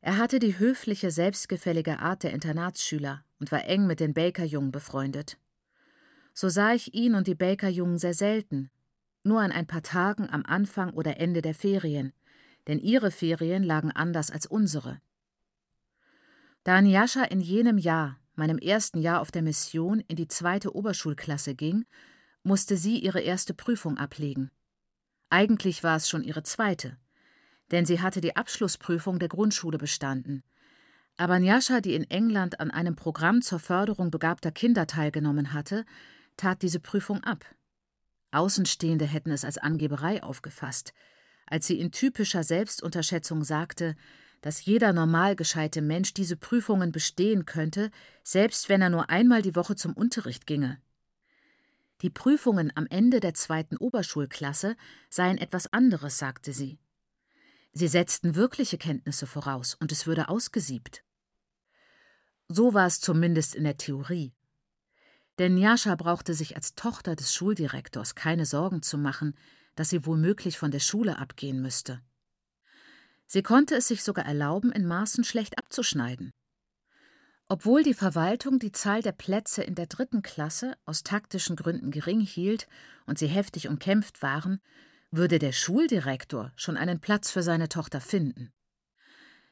Er 0.00 0.16
hatte 0.16 0.38
die 0.38 0.58
höfliche, 0.58 1.10
selbstgefällige 1.10 1.98
Art 1.98 2.22
der 2.22 2.32
Internatsschüler 2.32 3.22
und 3.38 3.52
war 3.52 3.66
eng 3.66 3.86
mit 3.86 4.00
den 4.00 4.14
Baker-Jungen 4.14 4.72
befreundet. 4.72 5.36
So 6.32 6.48
sah 6.48 6.72
ich 6.72 6.94
ihn 6.94 7.14
und 7.14 7.26
die 7.26 7.34
Baker-Jungen 7.34 7.98
sehr 7.98 8.14
selten, 8.14 8.70
nur 9.24 9.40
an 9.40 9.52
ein 9.52 9.66
paar 9.66 9.82
Tagen 9.82 10.30
am 10.30 10.46
Anfang 10.46 10.90
oder 10.94 11.18
Ende 11.18 11.42
der 11.42 11.54
Ferien, 11.54 12.14
denn 12.66 12.78
ihre 12.78 13.10
Ferien 13.10 13.62
lagen 13.62 13.90
anders 13.90 14.30
als 14.30 14.46
unsere. 14.46 15.00
Da 16.62 16.80
Nyasha 16.80 17.24
in 17.24 17.40
jenem 17.40 17.76
Jahr, 17.78 18.18
meinem 18.36 18.58
ersten 18.58 19.00
Jahr 19.00 19.20
auf 19.20 19.30
der 19.30 19.42
Mission, 19.42 20.00
in 20.00 20.16
die 20.16 20.28
zweite 20.28 20.74
Oberschulklasse 20.74 21.54
ging, 21.54 21.84
musste 22.42 22.76
sie 22.76 22.98
ihre 22.98 23.20
erste 23.20 23.52
Prüfung 23.52 23.98
ablegen. 23.98 24.50
Eigentlich 25.30 25.84
war 25.84 25.96
es 25.96 26.08
schon 26.08 26.24
ihre 26.24 26.42
zweite, 26.42 26.98
denn 27.70 27.86
sie 27.86 28.00
hatte 28.00 28.20
die 28.20 28.36
Abschlussprüfung 28.36 29.20
der 29.20 29.28
Grundschule 29.28 29.78
bestanden. 29.78 30.42
Aber 31.16 31.38
Njascha, 31.38 31.80
die 31.80 31.94
in 31.94 32.10
England 32.10 32.58
an 32.58 32.70
einem 32.70 32.96
Programm 32.96 33.40
zur 33.40 33.60
Förderung 33.60 34.10
begabter 34.10 34.50
Kinder 34.50 34.86
teilgenommen 34.86 35.52
hatte, 35.52 35.84
tat 36.36 36.62
diese 36.62 36.80
Prüfung 36.80 37.22
ab. 37.22 37.44
Außenstehende 38.32 39.04
hätten 39.04 39.30
es 39.30 39.44
als 39.44 39.58
Angeberei 39.58 40.22
aufgefasst, 40.22 40.92
als 41.46 41.66
sie 41.66 41.78
in 41.78 41.92
typischer 41.92 42.42
Selbstunterschätzung 42.42 43.44
sagte, 43.44 43.96
dass 44.40 44.64
jeder 44.64 44.92
normal 44.92 45.36
gescheite 45.36 45.82
Mensch 45.82 46.14
diese 46.14 46.36
Prüfungen 46.36 46.92
bestehen 46.92 47.44
könnte, 47.44 47.90
selbst 48.24 48.68
wenn 48.68 48.82
er 48.82 48.90
nur 48.90 49.10
einmal 49.10 49.42
die 49.42 49.54
Woche 49.54 49.76
zum 49.76 49.92
Unterricht 49.92 50.46
ginge. 50.46 50.80
Die 52.02 52.10
Prüfungen 52.10 52.72
am 52.74 52.86
Ende 52.86 53.20
der 53.20 53.34
zweiten 53.34 53.76
Oberschulklasse 53.76 54.76
seien 55.10 55.38
etwas 55.38 55.72
anderes, 55.72 56.18
sagte 56.18 56.52
sie. 56.52 56.78
Sie 57.72 57.88
setzten 57.88 58.34
wirkliche 58.34 58.78
Kenntnisse 58.78 59.26
voraus, 59.26 59.74
und 59.74 59.92
es 59.92 60.06
würde 60.06 60.28
ausgesiebt. 60.28 61.04
So 62.48 62.74
war 62.74 62.86
es 62.86 63.00
zumindest 63.00 63.54
in 63.54 63.64
der 63.64 63.76
Theorie. 63.76 64.34
Denn 65.38 65.54
Njascha 65.54 65.94
brauchte 65.94 66.34
sich 66.34 66.56
als 66.56 66.74
Tochter 66.74 67.16
des 67.16 67.32
Schuldirektors 67.34 68.14
keine 68.14 68.46
Sorgen 68.46 68.82
zu 68.82 68.98
machen, 68.98 69.36
dass 69.76 69.90
sie 69.90 70.04
womöglich 70.04 70.58
von 70.58 70.70
der 70.70 70.80
Schule 70.80 71.18
abgehen 71.18 71.62
müsste. 71.62 72.02
Sie 73.26 73.42
konnte 73.42 73.76
es 73.76 73.86
sich 73.86 74.02
sogar 74.02 74.24
erlauben, 74.24 74.72
in 74.72 74.86
Maßen 74.86 75.22
schlecht 75.22 75.58
abzuschneiden. 75.58 76.32
Obwohl 77.52 77.82
die 77.82 77.94
Verwaltung 77.94 78.60
die 78.60 78.70
Zahl 78.70 79.02
der 79.02 79.10
Plätze 79.10 79.64
in 79.64 79.74
der 79.74 79.86
dritten 79.86 80.22
Klasse 80.22 80.76
aus 80.86 81.02
taktischen 81.02 81.56
Gründen 81.56 81.90
gering 81.90 82.20
hielt 82.20 82.68
und 83.06 83.18
sie 83.18 83.26
heftig 83.26 83.66
umkämpft 83.66 84.22
waren, 84.22 84.60
würde 85.10 85.40
der 85.40 85.50
Schuldirektor 85.50 86.52
schon 86.54 86.76
einen 86.76 87.00
Platz 87.00 87.32
für 87.32 87.42
seine 87.42 87.68
Tochter 87.68 88.00
finden. 88.00 88.52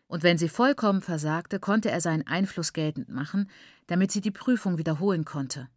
Und 0.07 0.23
wenn 0.23 0.39
sie 0.39 0.49
vollkommen 0.49 1.03
versagte, 1.03 1.59
konnte 1.59 1.91
er 1.91 2.01
seinen 2.01 2.25
Einfluss 2.25 2.73
geltend 2.73 3.09
machen, 3.09 3.51
damit 3.89 4.13
sie 4.13 4.21
die 4.21 4.31
Prüfung 4.31 4.79
wiederholen 4.79 5.25
konnte. 5.25 5.69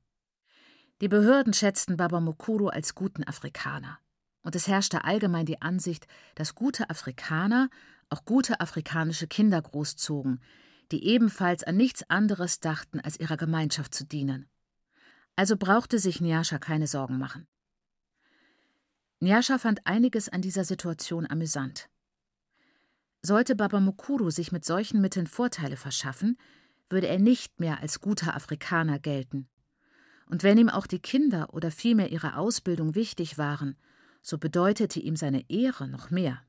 Die 1.01 1.07
Behörden 1.07 1.53
schätzten 1.53 1.97
Baba 1.97 2.19
Mukuru 2.19 2.67
als 2.67 2.93
guten 2.93 3.23
Afrikaner 3.23 3.97
und 4.43 4.55
es 4.55 4.67
herrschte 4.67 5.05
allgemein 5.05 5.47
die 5.47 5.63
Ansicht, 5.63 6.05
dass 6.35 6.53
gute 6.53 6.91
Afrikaner 6.91 7.71
auch 8.09 8.25
gute 8.25 8.59
afrikanische 8.59 9.25
Kinder 9.25 9.59
großzogen, 9.59 10.39
die 10.91 11.05
ebenfalls 11.05 11.63
an 11.63 11.77
nichts 11.77 12.03
anderes 12.09 12.59
dachten, 12.59 12.99
als 12.99 13.19
ihrer 13.19 13.37
Gemeinschaft 13.37 13.93
zu 13.93 14.05
dienen. 14.05 14.49
Also 15.35 15.55
brauchte 15.57 15.99
sich 15.99 16.21
Nyasha 16.21 16.59
keine 16.59 16.87
Sorgen 16.87 17.17
machen. 17.17 17.47
Nyasha 19.19 19.57
fand 19.57 19.85
einiges 19.85 20.29
an 20.29 20.41
dieser 20.41 20.63
Situation 20.63 21.27
amüsant. 21.27 21.89
Sollte 23.21 23.55
Baba 23.55 23.79
Mukuru 23.79 24.31
sich 24.31 24.51
mit 24.51 24.65
solchen 24.65 24.99
Mitteln 24.99 25.27
Vorteile 25.27 25.77
verschaffen, 25.77 26.37
würde 26.89 27.07
er 27.07 27.19
nicht 27.19 27.59
mehr 27.59 27.79
als 27.79 28.01
guter 28.01 28.35
Afrikaner 28.35 28.99
gelten. 28.99 29.47
Und 30.25 30.43
wenn 30.43 30.57
ihm 30.57 30.69
auch 30.69 30.87
die 30.87 30.99
Kinder 30.99 31.53
oder 31.53 31.71
vielmehr 31.71 32.11
ihre 32.11 32.35
Ausbildung 32.35 32.95
wichtig 32.95 33.37
waren, 33.37 33.77
so 34.21 34.37
bedeutete 34.37 34.99
ihm 34.99 35.15
seine 35.15 35.49
Ehre 35.49 35.87
noch 35.87 36.09
mehr. 36.09 36.41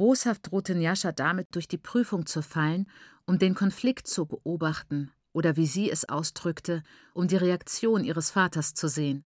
Boshaft 0.00 0.50
drohte 0.50 0.74
Njascha 0.74 1.12
damit, 1.12 1.54
durch 1.54 1.68
die 1.68 1.76
Prüfung 1.76 2.24
zu 2.24 2.40
fallen, 2.40 2.86
um 3.26 3.38
den 3.38 3.54
Konflikt 3.54 4.06
zu 4.06 4.24
beobachten 4.24 5.12
oder, 5.34 5.56
wie 5.56 5.66
sie 5.66 5.90
es 5.90 6.08
ausdrückte, 6.08 6.82
um 7.12 7.28
die 7.28 7.36
Reaktion 7.36 8.02
ihres 8.02 8.30
Vaters 8.30 8.72
zu 8.72 8.88
sehen. 8.88 9.26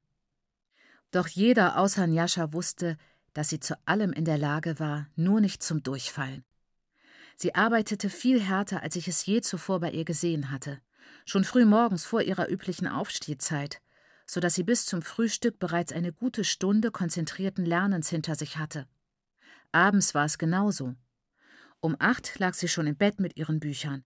Doch 1.12 1.27
jeder 1.27 1.77
außer 1.77 2.08
Njascha 2.08 2.53
wusste, 2.53 2.98
dass 3.34 3.50
sie 3.50 3.60
zu 3.60 3.77
allem 3.86 4.13
in 4.13 4.25
der 4.25 4.39
Lage 4.39 4.80
war, 4.80 5.06
nur 5.15 5.42
nicht 5.42 5.62
zum 5.62 5.84
Durchfallen. 5.84 6.44
Sie 7.36 7.53
arbeitete 7.53 8.10
viel 8.10 8.42
härter, 8.42 8.82
als 8.82 8.96
ich 8.96 9.08
es 9.08 9.24
je 9.27 9.42
zuvor 9.42 9.80
bei 9.80 9.92
ihr 9.92 10.06
gesehen 10.06 10.50
hatte, 10.50 10.82
schon 11.24 11.44
früh 11.44 11.65
morgens 11.65 12.03
vor 12.03 12.24
ihrer 12.24 12.50
üblichen 12.50 12.88
Aufstehzeit, 12.88 13.80
so 14.25 14.39
dass 14.39 14.56
sie 14.56 14.63
bis 14.63 14.88
zum 14.88 15.03
Frühstück 15.03 15.60
bereits 15.60 15.94
eine 15.94 16.12
gute 16.12 16.44
Stunde 16.44 16.89
konzentrierten 16.89 17.63
Lernens 17.63 18.10
hinter 18.10 18.34
sich 18.34 18.58
hatte. 18.58 18.88
Abends 19.74 20.13
war 20.13 20.25
es 20.25 20.38
genauso. 20.38 20.96
Um 21.80 21.96
acht 22.00 22.39
lag 22.39 22.53
sie 22.53 22.68
schon 22.68 22.88
im 22.88 22.96
Bett 22.96 23.20
mit 23.20 23.38
ihren 23.38 23.60
Büchern, 23.60 24.06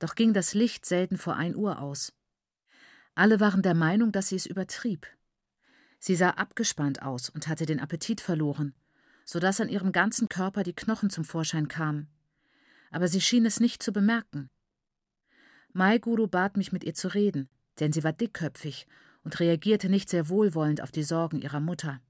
doch 0.00 0.16
ging 0.16 0.34
das 0.34 0.54
Licht 0.54 0.84
selten 0.84 1.16
vor 1.16 1.36
ein 1.36 1.54
Uhr 1.54 1.80
aus. 1.80 2.12
Alle 3.14 3.38
waren 3.38 3.62
der 3.62 3.74
Meinung, 3.74 4.10
dass 4.10 4.28
sie 4.28 4.36
es 4.36 4.44
übertrieb. 4.44 5.06
Sie 6.00 6.16
sah 6.16 6.30
abgespannt 6.30 7.02
aus 7.02 7.30
und 7.30 7.46
hatte 7.46 7.64
den 7.64 7.78
Appetit 7.78 8.20
verloren, 8.20 8.74
so 9.24 9.38
dass 9.38 9.60
an 9.60 9.68
ihrem 9.68 9.92
ganzen 9.92 10.28
Körper 10.28 10.64
die 10.64 10.74
Knochen 10.74 11.10
zum 11.10 11.24
Vorschein 11.24 11.68
kamen. 11.68 12.08
Aber 12.90 13.06
sie 13.06 13.20
schien 13.20 13.46
es 13.46 13.60
nicht 13.60 13.84
zu 13.84 13.92
bemerken. 13.92 14.50
Mai 15.72 15.98
Guru 15.98 16.26
bat 16.26 16.56
mich, 16.56 16.72
mit 16.72 16.82
ihr 16.82 16.94
zu 16.94 17.14
reden, 17.14 17.48
denn 17.78 17.92
sie 17.92 18.02
war 18.02 18.12
dickköpfig 18.12 18.86
und 19.22 19.38
reagierte 19.38 19.88
nicht 19.88 20.10
sehr 20.10 20.28
wohlwollend 20.28 20.82
auf 20.82 20.90
die 20.90 21.04
Sorgen 21.04 21.40
ihrer 21.40 21.60
Mutter. 21.60 22.00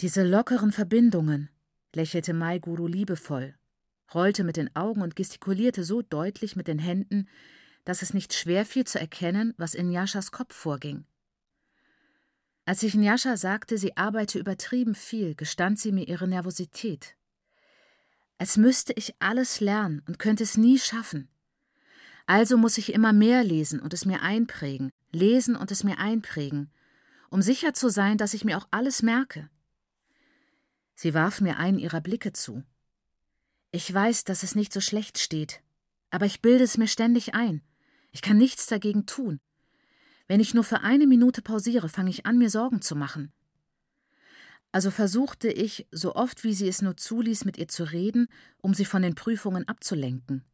Diese 0.00 0.24
lockeren 0.24 0.72
Verbindungen, 0.72 1.50
lächelte 1.94 2.32
Mai 2.32 2.58
Guru 2.58 2.86
liebevoll, 2.86 3.54
rollte 4.14 4.44
mit 4.44 4.56
den 4.56 4.74
Augen 4.76 5.02
und 5.02 5.16
gestikulierte 5.16 5.84
so 5.84 6.02
deutlich 6.02 6.56
mit 6.56 6.68
den 6.68 6.78
Händen, 6.78 7.28
dass 7.84 8.02
es 8.02 8.14
nicht 8.14 8.34
schwer 8.34 8.66
fiel 8.66 8.84
zu 8.84 9.00
erkennen, 9.00 9.54
was 9.56 9.74
in 9.74 9.90
Jaschas 9.90 10.30
Kopf 10.30 10.54
vorging. 10.54 11.04
Als 12.68 12.82
ich 12.82 12.94
Njascha 12.94 13.38
sagte, 13.38 13.78
sie 13.78 13.96
arbeite 13.96 14.38
übertrieben 14.38 14.94
viel, 14.94 15.34
gestand 15.34 15.78
sie 15.78 15.90
mir 15.90 16.06
ihre 16.06 16.28
Nervosität. 16.28 17.16
Als 18.36 18.58
müsste 18.58 18.92
ich 18.92 19.14
alles 19.20 19.60
lernen 19.60 20.02
und 20.06 20.18
könnte 20.18 20.44
es 20.44 20.58
nie 20.58 20.78
schaffen. 20.78 21.30
Also 22.26 22.58
muss 22.58 22.76
ich 22.76 22.92
immer 22.92 23.14
mehr 23.14 23.42
lesen 23.42 23.80
und 23.80 23.94
es 23.94 24.04
mir 24.04 24.20
einprägen, 24.20 24.90
lesen 25.12 25.56
und 25.56 25.70
es 25.70 25.82
mir 25.82 25.98
einprägen, 25.98 26.70
um 27.30 27.40
sicher 27.40 27.72
zu 27.72 27.88
sein, 27.88 28.18
dass 28.18 28.34
ich 28.34 28.44
mir 28.44 28.58
auch 28.58 28.68
alles 28.70 29.00
merke. 29.00 29.48
Sie 31.00 31.14
warf 31.14 31.40
mir 31.40 31.58
einen 31.58 31.78
ihrer 31.78 32.00
Blicke 32.00 32.32
zu. 32.32 32.64
Ich 33.70 33.94
weiß, 33.94 34.24
dass 34.24 34.42
es 34.42 34.56
nicht 34.56 34.72
so 34.72 34.80
schlecht 34.80 35.20
steht, 35.20 35.62
aber 36.10 36.26
ich 36.26 36.42
bilde 36.42 36.64
es 36.64 36.76
mir 36.76 36.88
ständig 36.88 37.34
ein. 37.34 37.62
Ich 38.10 38.20
kann 38.20 38.36
nichts 38.36 38.66
dagegen 38.66 39.06
tun. 39.06 39.38
Wenn 40.26 40.40
ich 40.40 40.54
nur 40.54 40.64
für 40.64 40.80
eine 40.80 41.06
Minute 41.06 41.40
pausiere, 41.40 41.88
fange 41.88 42.10
ich 42.10 42.26
an, 42.26 42.36
mir 42.36 42.50
Sorgen 42.50 42.82
zu 42.82 42.96
machen. 42.96 43.32
Also 44.72 44.90
versuchte 44.90 45.46
ich, 45.52 45.86
so 45.92 46.16
oft 46.16 46.42
wie 46.42 46.52
sie 46.52 46.66
es 46.66 46.82
nur 46.82 46.96
zuließ, 46.96 47.44
mit 47.44 47.58
ihr 47.58 47.68
zu 47.68 47.84
reden, 47.84 48.26
um 48.60 48.74
sie 48.74 48.84
von 48.84 49.02
den 49.02 49.14
Prüfungen 49.14 49.68
abzulenken. 49.68 50.44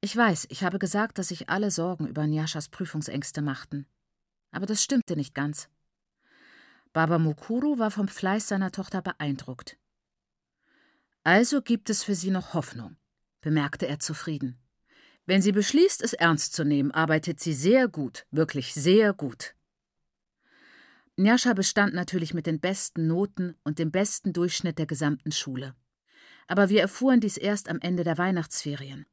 Ich 0.00 0.16
weiß, 0.16 0.46
ich 0.48 0.64
habe 0.64 0.78
gesagt, 0.78 1.18
dass 1.18 1.28
sich 1.28 1.50
alle 1.50 1.70
Sorgen 1.70 2.06
über 2.08 2.26
Nyashas 2.26 2.70
Prüfungsängste 2.70 3.42
machten. 3.42 3.84
Aber 4.50 4.64
das 4.64 4.82
stimmte 4.82 5.14
nicht 5.14 5.34
ganz. 5.34 5.68
Baba 6.92 7.18
Mukuru 7.18 7.78
war 7.78 7.90
vom 7.90 8.08
Fleiß 8.08 8.48
seiner 8.48 8.70
Tochter 8.70 9.00
beeindruckt. 9.00 9.78
Also 11.24 11.62
gibt 11.62 11.88
es 11.88 12.02
für 12.02 12.14
sie 12.14 12.30
noch 12.30 12.52
Hoffnung, 12.52 12.96
bemerkte 13.40 13.86
er 13.86 13.98
zufrieden. 13.98 14.58
Wenn 15.24 15.40
sie 15.40 15.52
beschließt, 15.52 16.02
es 16.02 16.12
ernst 16.12 16.52
zu 16.52 16.64
nehmen, 16.64 16.90
arbeitet 16.90 17.40
sie 17.40 17.54
sehr 17.54 17.88
gut, 17.88 18.26
wirklich 18.30 18.74
sehr 18.74 19.12
gut. 19.12 19.54
Nyasha 21.16 21.52
bestand 21.52 21.94
natürlich 21.94 22.34
mit 22.34 22.46
den 22.46 22.58
besten 22.58 23.06
Noten 23.06 23.54
und 23.62 23.78
dem 23.78 23.90
besten 23.90 24.32
Durchschnitt 24.32 24.78
der 24.78 24.86
gesamten 24.86 25.30
Schule. 25.30 25.74
Aber 26.48 26.68
wir 26.68 26.80
erfuhren 26.80 27.20
dies 27.20 27.36
erst 27.36 27.68
am 27.68 27.78
Ende 27.80 28.02
der 28.02 28.18
Weihnachtsferien. 28.18 29.06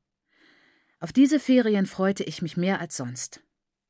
Auf 0.99 1.13
diese 1.13 1.39
Ferien 1.39 1.85
freute 1.85 2.23
ich 2.23 2.41
mich 2.41 2.57
mehr 2.57 2.79
als 2.81 2.97
sonst. 2.97 3.41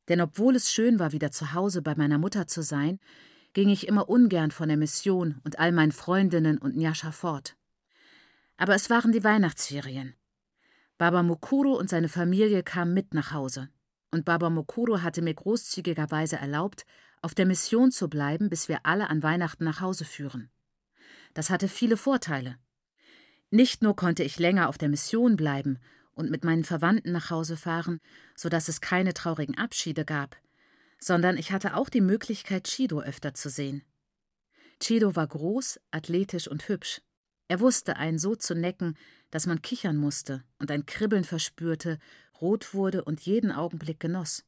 Denn 0.10 0.22
obwohl 0.22 0.55
es 0.55 0.72
schön 0.72 1.00
war, 1.00 1.12
wieder 1.12 1.31
zu 1.31 1.53
Hause 1.53 1.81
bei 1.81 1.96
meiner 1.96 2.17
Mutter 2.17 2.48
zu 2.48 2.62
sein, 2.62 3.00
ging 3.53 3.70
ich 3.70 3.88
immer 3.88 4.10
ungern 4.10 4.51
von 4.51 4.68
der 4.68 4.77
Mission 4.77 5.39
und 5.44 5.60
all 5.60 5.72
meinen 5.72 5.91
Freundinnen 5.91 6.58
und 6.58 6.75
Nyasha 6.75 7.12
fort. 7.12 7.56
Aber 8.58 8.75
es 8.75 8.89
waren 8.89 9.12
die 9.12 9.24
Weihnachtsferien. 9.24 10.15
Baba 10.98 11.24
Mukuru 11.24 11.75
und 11.75 11.89
seine 11.89 12.10
Familie 12.10 12.62
kamen 12.62 12.94
mit 12.94 13.13
nach 13.13 13.32
Hause. 13.32 13.70
Und 14.12 14.25
Baba 14.25 14.50
Mukuru 14.50 15.01
hatte 15.01 15.22
mir 15.22 15.34
großzügigerweise 15.34 16.36
erlaubt, 16.36 16.86
auf 17.22 17.34
der 17.34 17.46
Mission 17.46 17.91
zu 17.91 18.10
bleiben, 18.10 18.50
bis 18.50 18.68
wir 18.68 18.79
alle 18.84 19.10
an 19.10 19.24
Weihnachten 19.24 19.63
nach 19.63 19.82
Hause 19.82 20.06
führen. 20.06 20.50
Das 21.34 21.50
hatte 21.50 21.68
viele 21.68 21.98
Vorteile. 21.98 22.58
Nicht 23.51 23.82
nur 23.82 23.96
konnte 23.96 24.24
ich 24.24 24.39
länger 24.39 24.70
auf 24.70 24.77
der 24.77 24.89
Mission 24.89 25.36
bleiben 25.36 25.79
und 26.12 26.29
mit 26.29 26.44
meinen 26.44 26.63
Verwandten 26.63 27.12
nach 27.12 27.29
Hause 27.29 27.56
fahren, 27.56 28.00
so 28.36 28.50
dass 28.50 28.68
es 28.68 28.82
keine 28.82 29.13
traurigen 29.13 29.58
Abschiede 29.58 30.06
gab, 30.06 30.36
sondern 31.00 31.38
ich 31.38 31.51
hatte 31.51 31.75
auch 31.75 31.89
die 31.89 32.01
Möglichkeit, 32.01 32.65
Chido 32.65 33.01
öfter 33.01 33.34
zu 33.34 33.50
sehen. 33.50 33.84
Chido 34.79 35.15
war 35.15 35.27
groß, 35.27 35.79
athletisch 35.91 36.48
und 36.48 36.68
hübsch. 36.68 37.01
Er 37.48 37.60
wusste 37.60 37.98
einen 37.98 38.20
so 38.20 38.36
zu 38.36 38.53
necken, 38.53 38.96
dass 39.32 39.46
man 39.46 39.62
kichern 39.62 39.98
musste 39.98 40.44
und 40.60 40.72
ein 40.72 40.86
Kribbeln 40.86 41.24
verspürte, 41.24 42.00
rot 42.39 42.74
wurde 42.74 43.03
und 43.03 43.22
jeden 43.22 43.51
Augenblick 43.51 44.00
genoss. 44.00 44.46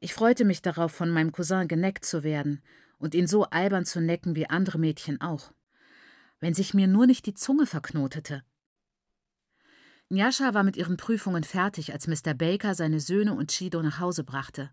Ich 0.00 0.14
freute 0.14 0.44
mich 0.44 0.62
darauf, 0.62 0.92
von 0.92 1.10
meinem 1.10 1.32
Cousin 1.32 1.68
geneckt 1.68 2.04
zu 2.04 2.22
werden 2.22 2.62
und 2.98 3.14
ihn 3.14 3.26
so 3.26 3.44
albern 3.44 3.84
zu 3.84 4.00
necken 4.00 4.34
wie 4.34 4.48
andere 4.48 4.78
Mädchen 4.78 5.20
auch. 5.20 5.52
Wenn 6.40 6.54
sich 6.54 6.74
mir 6.74 6.86
nur 6.86 7.06
nicht 7.06 7.26
die 7.26 7.34
Zunge 7.34 7.66
verknotete. 7.66 8.42
Njascha 10.08 10.54
war 10.54 10.62
mit 10.62 10.76
ihren 10.76 10.96
Prüfungen 10.96 11.44
fertig, 11.44 11.92
als 11.92 12.06
Mr. 12.06 12.34
Baker 12.34 12.74
seine 12.74 13.00
Söhne 13.00 13.34
und 13.34 13.50
Chido 13.50 13.82
nach 13.82 13.98
Hause 13.98 14.24
brachte. 14.24 14.70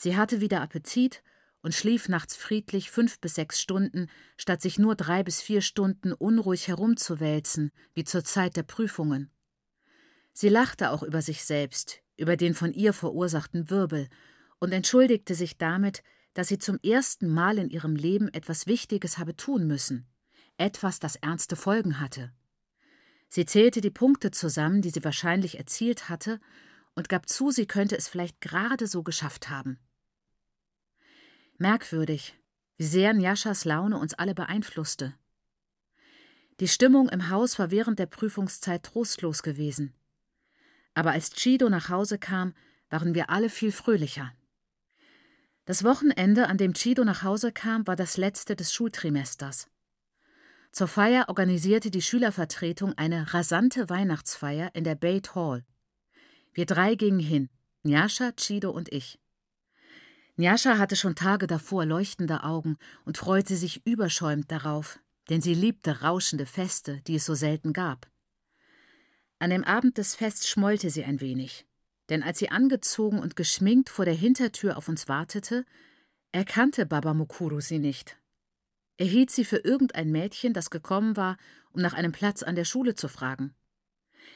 Sie 0.00 0.16
hatte 0.16 0.40
wieder 0.40 0.60
Appetit 0.60 1.24
und 1.60 1.74
schlief 1.74 2.08
nachts 2.08 2.36
friedlich 2.36 2.88
fünf 2.88 3.20
bis 3.20 3.34
sechs 3.34 3.60
Stunden, 3.60 4.06
statt 4.36 4.62
sich 4.62 4.78
nur 4.78 4.94
drei 4.94 5.24
bis 5.24 5.42
vier 5.42 5.60
Stunden 5.60 6.12
unruhig 6.12 6.68
herumzuwälzen, 6.68 7.72
wie 7.94 8.04
zur 8.04 8.22
Zeit 8.22 8.56
der 8.56 8.62
Prüfungen. 8.62 9.32
Sie 10.32 10.48
lachte 10.48 10.92
auch 10.92 11.02
über 11.02 11.20
sich 11.20 11.44
selbst, 11.44 12.00
über 12.16 12.36
den 12.36 12.54
von 12.54 12.72
ihr 12.72 12.92
verursachten 12.92 13.70
Wirbel, 13.70 14.08
und 14.60 14.70
entschuldigte 14.72 15.34
sich 15.34 15.58
damit, 15.58 16.04
dass 16.32 16.46
sie 16.46 16.58
zum 16.58 16.78
ersten 16.84 17.28
Mal 17.28 17.58
in 17.58 17.68
ihrem 17.68 17.96
Leben 17.96 18.28
etwas 18.32 18.68
Wichtiges 18.68 19.18
habe 19.18 19.34
tun 19.34 19.66
müssen, 19.66 20.06
etwas, 20.58 21.00
das 21.00 21.16
ernste 21.16 21.56
Folgen 21.56 21.98
hatte. 21.98 22.32
Sie 23.28 23.46
zählte 23.46 23.80
die 23.80 23.90
Punkte 23.90 24.30
zusammen, 24.30 24.80
die 24.80 24.90
sie 24.90 25.02
wahrscheinlich 25.02 25.58
erzielt 25.58 26.08
hatte, 26.08 26.38
und 26.94 27.08
gab 27.08 27.28
zu, 27.28 27.50
sie 27.50 27.66
könnte 27.66 27.96
es 27.96 28.06
vielleicht 28.06 28.40
gerade 28.40 28.86
so 28.86 29.02
geschafft 29.02 29.50
haben. 29.50 29.78
Merkwürdig, 31.60 32.38
wie 32.76 32.84
sehr 32.84 33.12
Njaschas 33.12 33.64
Laune 33.64 33.98
uns 33.98 34.14
alle 34.14 34.32
beeinflusste. 34.32 35.14
Die 36.60 36.68
Stimmung 36.68 37.08
im 37.08 37.30
Haus 37.30 37.58
war 37.58 37.72
während 37.72 37.98
der 37.98 38.06
Prüfungszeit 38.06 38.84
trostlos 38.84 39.42
gewesen. 39.42 39.92
Aber 40.94 41.10
als 41.10 41.30
Chido 41.30 41.68
nach 41.68 41.88
Hause 41.88 42.16
kam, 42.18 42.54
waren 42.90 43.12
wir 43.14 43.28
alle 43.28 43.50
viel 43.50 43.72
fröhlicher. 43.72 44.32
Das 45.64 45.82
Wochenende, 45.82 46.46
an 46.46 46.58
dem 46.58 46.74
Chido 46.74 47.02
nach 47.02 47.24
Hause 47.24 47.50
kam, 47.50 47.88
war 47.88 47.96
das 47.96 48.16
letzte 48.16 48.54
des 48.54 48.72
Schultrimesters. 48.72 49.68
Zur 50.70 50.86
Feier 50.86 51.24
organisierte 51.28 51.90
die 51.90 52.02
Schülervertretung 52.02 52.92
eine 52.96 53.34
rasante 53.34 53.88
Weihnachtsfeier 53.88 54.70
in 54.74 54.84
der 54.84 54.94
Bait 54.94 55.34
Hall. 55.34 55.64
Wir 56.52 56.66
drei 56.66 56.94
gingen 56.94 57.18
hin, 57.18 57.48
Njascha, 57.82 58.30
Chido 58.32 58.70
und 58.70 58.92
ich. 58.92 59.18
Njascha 60.38 60.78
hatte 60.78 60.94
schon 60.94 61.16
Tage 61.16 61.48
davor 61.48 61.84
leuchtende 61.84 62.44
Augen 62.44 62.76
und 63.04 63.18
freute 63.18 63.56
sich 63.56 63.84
überschäumt 63.84 64.52
darauf, 64.52 65.00
denn 65.30 65.40
sie 65.40 65.52
liebte 65.52 66.02
rauschende 66.02 66.46
Feste, 66.46 67.00
die 67.08 67.16
es 67.16 67.24
so 67.24 67.34
selten 67.34 67.72
gab. 67.72 68.08
An 69.40 69.50
dem 69.50 69.64
Abend 69.64 69.98
des 69.98 70.14
Fests 70.14 70.48
schmollte 70.48 70.90
sie 70.90 71.02
ein 71.02 71.20
wenig, 71.20 71.66
denn 72.08 72.22
als 72.22 72.38
sie 72.38 72.50
angezogen 72.50 73.18
und 73.18 73.34
geschminkt 73.34 73.88
vor 73.88 74.04
der 74.04 74.14
Hintertür 74.14 74.76
auf 74.76 74.88
uns 74.88 75.08
wartete, 75.08 75.64
erkannte 76.30 76.86
Baba 76.86 77.14
Mukuru 77.14 77.60
sie 77.60 77.80
nicht. 77.80 78.16
Er 78.96 79.06
hielt 79.06 79.32
sie 79.32 79.44
für 79.44 79.58
irgendein 79.58 80.12
Mädchen, 80.12 80.52
das 80.52 80.70
gekommen 80.70 81.16
war, 81.16 81.36
um 81.72 81.82
nach 81.82 81.94
einem 81.94 82.12
Platz 82.12 82.44
an 82.44 82.54
der 82.54 82.64
Schule 82.64 82.94
zu 82.94 83.08
fragen. 83.08 83.56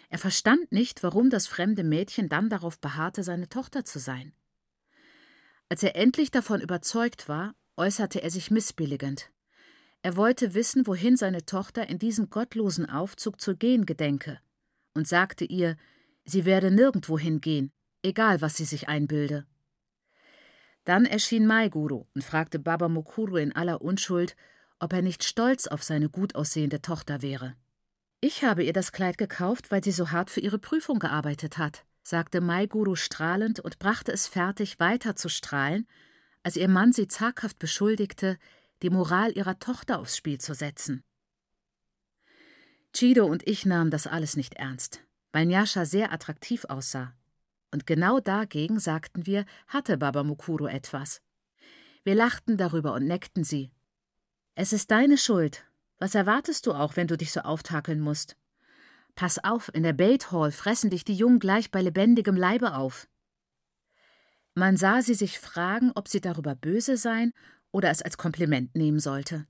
Er 0.09 0.19
verstand 0.19 0.73
nicht, 0.73 1.05
warum 1.05 1.31
das 1.31 1.47
fremde 1.47 1.85
Mädchen 1.85 2.29
dann 2.29 2.51
darauf 2.51 2.81
beharrte, 2.81 3.23
seine 3.23 3.49
Tochter 3.49 3.85
zu 3.85 4.01
sein. 4.01 4.33
Als 5.73 5.83
er 5.83 5.97
endlich 5.97 6.31
davon 6.31 6.61
überzeugt 6.61 7.31
war, 7.31 7.55
äußerte 7.79 8.23
er 8.23 8.31
sich 8.31 8.50
missbilligend. 8.50 9.31
Er 10.02 10.19
wollte 10.19 10.52
wissen, 10.52 10.87
wohin 10.87 11.17
seine 11.17 11.47
Tochter 11.47 11.88
in 11.88 11.99
diesem 11.99 12.29
gottlosen 12.29 12.91
Aufzug 12.91 13.41
zu 13.41 13.57
gehen 13.57 13.87
gedenke 13.87 14.38
und 14.93 15.09
sagte 15.09 15.47
ihr, 15.47 15.79
sie 16.26 16.45
werde 16.45 16.71
nirgendwohin 16.71 17.41
gehen, 17.41 17.73
egal 18.02 18.43
was 18.43 18.59
sie 18.59 18.67
sich 18.67 18.91
einbilde. 18.91 19.47
Dann 20.85 21.07
erschien 21.07 21.47
Maiguru 21.47 22.05
und 22.14 22.23
fragte 22.23 22.59
Baba 22.59 22.91
Mukuru 22.91 23.37
in 23.37 23.57
aller 23.57 23.81
Unschuld, 23.81 24.37
ob 24.79 24.93
er 24.93 25.00
nicht 25.00 25.25
stolz 25.25 25.69
auf 25.69 25.83
seine 25.83 26.11
gut 26.11 26.35
aussehende 26.35 26.83
Tochter 26.83 27.23
wäre. 27.23 27.57
Ich 28.21 28.45
habe 28.45 28.62
ihr 28.62 28.75
das 28.75 28.93
Kleid 28.93 29.17
gekauft, 29.17 29.71
weil 29.71 29.83
sie 29.83 29.93
so 29.93 30.11
hart 30.11 30.29
für 30.29 30.41
ihre 30.41 30.59
Prüfung 30.59 30.99
gearbeitet 30.99 31.57
hat, 31.57 31.87
sagte 32.03 32.41
Maiguru 32.41 32.97
strahlend 32.97 33.61
und 33.61 33.79
brachte 33.79 34.13
es 34.13 34.27
fertig, 34.27 34.81
weiter 34.81 35.17
zu 35.17 35.29
strahlen, 35.29 35.87
als 36.43 36.57
ihr 36.57 36.69
Mann 36.69 36.93
sie 36.93 37.09
zaghaft 37.09 37.59
beschuldigte, 37.59 38.39
die 38.83 38.91
Moral 38.91 39.33
ihrer 39.37 39.59
Tochter 39.59 39.99
aufs 40.01 40.17
Spiel 40.17 40.39
zu 40.39 40.55
setzen. 40.55 41.03
Chido 42.93 43.25
und 43.25 43.47
ich 43.47 43.65
nahmen 43.65 43.91
das 43.91 44.07
alles 44.07 44.37
nicht 44.37 44.55
ernst, 44.55 45.01
weil 45.33 45.47
Nyasha 45.47 45.85
sehr 45.85 46.13
attraktiv 46.13 46.65
aussah. 46.65 47.15
Und 47.71 47.87
genau 47.87 48.21
dagegen, 48.21 48.79
sagten 48.79 49.25
wir, 49.25 49.47
hatte 49.67 49.97
Baba 49.97 50.25
Mukuru 50.25 50.67
etwas. 50.67 51.23
Wir 52.05 52.15
lachten 52.15 52.59
darüber 52.59 52.93
und 52.93 53.07
neckten 53.07 53.45
sie. 53.45 53.71
Es 54.55 54.75
ist 54.75 54.91
deine 54.91 55.17
Schuld. 55.17 55.65
Was 55.99 56.15
erwartest 56.15 56.67
du 56.67 56.75
auch, 56.75 56.97
wenn 56.97 57.07
du 57.07 57.17
dich 57.17 57.33
so 57.33 57.41
auftakeln 57.41 58.01
musst? 58.01 58.37
Pass 59.14 59.42
auf, 59.42 59.70
in 59.75 59.83
der 59.83 59.92
Bait 59.92 60.33
Hall 60.33 60.51
fressen 60.51 60.90
dich 60.90 61.05
die 61.05 61.14
Jungen 61.14 61.38
gleich 61.38 61.70
bei 61.70 61.83
lebendigem 61.83 62.37
Leibe 62.37 62.75
auf. 62.75 63.09
Man 64.55 64.77
sah 64.77 65.01
sie 65.03 65.14
sich 65.14 65.38
fragen, 65.38 65.92
ob 65.94 66.09
sie 66.09 66.20
darüber 66.20 66.55
böse 66.55 66.96
sein 66.96 67.33
oder 67.70 67.90
es 67.90 68.03
als 68.03 68.18
Kompliment 68.18 68.75
nehmen 68.75 69.01
sollte. 69.01 69.46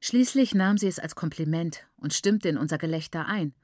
Schließlich 0.00 0.54
nahm 0.54 0.78
sie 0.78 0.88
es 0.88 0.98
als 0.98 1.14
Kompliment 1.14 1.86
und 1.96 2.14
stimmte 2.14 2.48
in 2.48 2.56
unser 2.56 2.78
Gelächter 2.78 3.26
ein, 3.26 3.54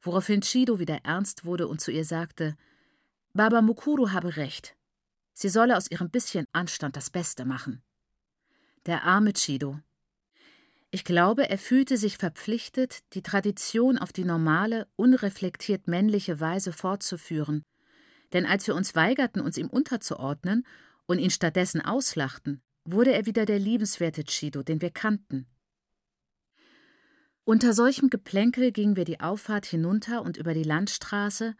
woraufhin 0.00 0.40
Chido 0.40 0.78
wieder 0.78 1.04
ernst 1.04 1.44
wurde 1.44 1.68
und 1.68 1.80
zu 1.80 1.90
ihr 1.92 2.04
sagte: 2.04 2.56
Baba 3.34 3.62
Mukuru 3.62 4.10
habe 4.10 4.36
recht. 4.36 4.76
Sie 5.34 5.48
solle 5.48 5.76
aus 5.76 5.90
ihrem 5.90 6.10
bisschen 6.10 6.46
Anstand 6.52 6.96
das 6.96 7.10
Beste 7.10 7.44
machen. 7.44 7.82
Der 8.86 9.04
arme 9.04 9.32
Chido. 9.32 9.80
Ich 10.94 11.04
glaube, 11.04 11.48
er 11.48 11.56
fühlte 11.56 11.96
sich 11.96 12.18
verpflichtet, 12.18 12.98
die 13.14 13.22
Tradition 13.22 13.96
auf 13.96 14.12
die 14.12 14.24
normale, 14.24 14.86
unreflektiert 14.94 15.88
männliche 15.88 16.38
Weise 16.38 16.70
fortzuführen. 16.70 17.62
Denn 18.34 18.44
als 18.44 18.66
wir 18.66 18.74
uns 18.74 18.94
weigerten, 18.94 19.40
uns 19.40 19.56
ihm 19.56 19.68
unterzuordnen 19.68 20.66
und 21.06 21.18
ihn 21.18 21.30
stattdessen 21.30 21.80
auslachten, 21.80 22.60
wurde 22.84 23.14
er 23.14 23.24
wieder 23.24 23.46
der 23.46 23.58
liebenswerte 23.58 24.24
Chido, 24.24 24.62
den 24.62 24.82
wir 24.82 24.90
kannten. 24.90 25.46
Unter 27.44 27.72
solchem 27.72 28.10
Geplänkel 28.10 28.70
gingen 28.70 28.94
wir 28.94 29.06
die 29.06 29.20
Auffahrt 29.20 29.64
hinunter 29.64 30.20
und 30.20 30.36
über 30.36 30.52
die 30.52 30.62
Landstraße, 30.62 31.54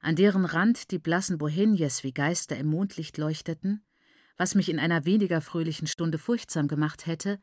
an 0.00 0.14
deren 0.14 0.44
Rand 0.44 0.92
die 0.92 1.00
blassen 1.00 1.38
Bohemias 1.38 2.04
wie 2.04 2.12
Geister 2.12 2.56
im 2.56 2.68
Mondlicht 2.68 3.18
leuchteten, 3.18 3.84
was 4.36 4.54
mich 4.54 4.68
in 4.68 4.78
einer 4.78 5.04
weniger 5.04 5.40
fröhlichen 5.40 5.88
Stunde 5.88 6.18
furchtsam 6.18 6.68
gemacht 6.68 7.06
hätte, 7.06 7.40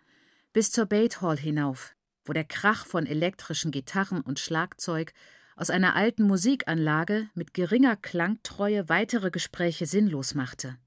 bis 0.55 0.71
zur 0.71 0.85
Bait 0.85 1.19
Hall 1.19 1.37
hinauf, 1.37 1.97
wo 2.23 2.31
der 2.31 2.45
Krach 2.45 2.85
von 2.85 3.05
elektrischen 3.05 3.71
Gitarren 3.71 4.21
und 4.21 4.39
Schlagzeug 4.39 5.11
aus 5.57 5.69
einer 5.69 5.97
alten 5.97 6.23
Musikanlage 6.23 7.29
mit 7.33 7.53
geringer 7.53 7.97
Klangtreue 7.97 8.87
weitere 8.87 9.31
Gespräche 9.31 9.85
sinnlos 9.85 10.33
machte. 10.33 10.77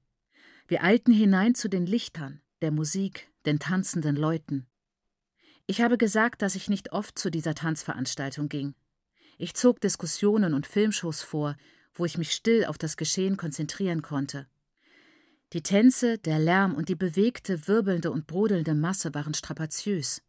Wir 0.67 0.83
eilten 0.83 1.13
hinein 1.13 1.53
zu 1.53 1.69
den 1.69 1.85
Lichtern, 1.85 2.41
der 2.63 2.71
Musik, 2.71 3.29
den 3.45 3.59
tanzenden 3.59 4.15
Leuten. 4.15 4.65
Ich 5.67 5.81
habe 5.81 5.99
gesagt, 5.99 6.41
dass 6.41 6.55
ich 6.55 6.67
nicht 6.67 6.91
oft 6.91 7.19
zu 7.19 7.29
dieser 7.29 7.53
Tanzveranstaltung 7.53 8.49
ging. 8.49 8.73
Ich 9.37 9.53
zog 9.53 9.79
Diskussionen 9.81 10.55
und 10.55 10.65
Filmshows 10.65 11.21
vor, 11.21 11.55
wo 11.93 12.05
ich 12.05 12.17
mich 12.17 12.31
still 12.31 12.65
auf 12.65 12.79
das 12.79 12.97
Geschehen 12.97 13.37
konzentrieren 13.37 14.01
konnte. 14.01 14.47
Die 15.51 15.63
Tänze, 15.63 16.19
der 16.19 16.37
Lärm 16.37 16.75
und 16.75 16.89
die 16.89 16.95
bewegte, 16.95 17.67
wirbelnde 17.67 18.11
und 18.11 18.27
brodelnde 18.27 18.75
Masse 18.75 19.15
waren 19.15 19.33
strapaziös. 19.33 20.21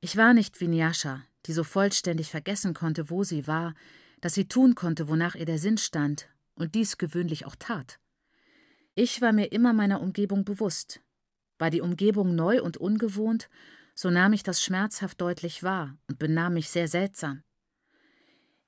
Ich 0.00 0.16
war 0.16 0.32
nicht 0.32 0.60
wie 0.60 0.68
Nyasha, 0.68 1.24
die 1.46 1.52
so 1.52 1.64
vollständig 1.64 2.30
vergessen 2.30 2.72
konnte, 2.72 3.10
wo 3.10 3.24
sie 3.24 3.48
war, 3.48 3.74
dass 4.20 4.34
sie 4.34 4.46
tun 4.46 4.76
konnte, 4.76 5.08
wonach 5.08 5.34
ihr 5.34 5.44
der 5.44 5.58
Sinn 5.58 5.76
stand, 5.76 6.28
und 6.54 6.76
dies 6.76 6.98
gewöhnlich 6.98 7.46
auch 7.46 7.56
tat. 7.56 7.98
Ich 8.94 9.20
war 9.20 9.32
mir 9.32 9.50
immer 9.50 9.72
meiner 9.72 10.00
Umgebung 10.00 10.44
bewusst. 10.44 11.00
War 11.58 11.70
die 11.70 11.80
Umgebung 11.80 12.36
neu 12.36 12.62
und 12.62 12.76
ungewohnt, 12.76 13.48
so 13.94 14.10
nahm 14.10 14.32
ich 14.32 14.44
das 14.44 14.62
schmerzhaft 14.62 15.20
deutlich 15.20 15.62
wahr 15.64 15.96
und 16.08 16.18
benahm 16.18 16.54
mich 16.54 16.68
sehr 16.70 16.86
seltsam. 16.86 17.42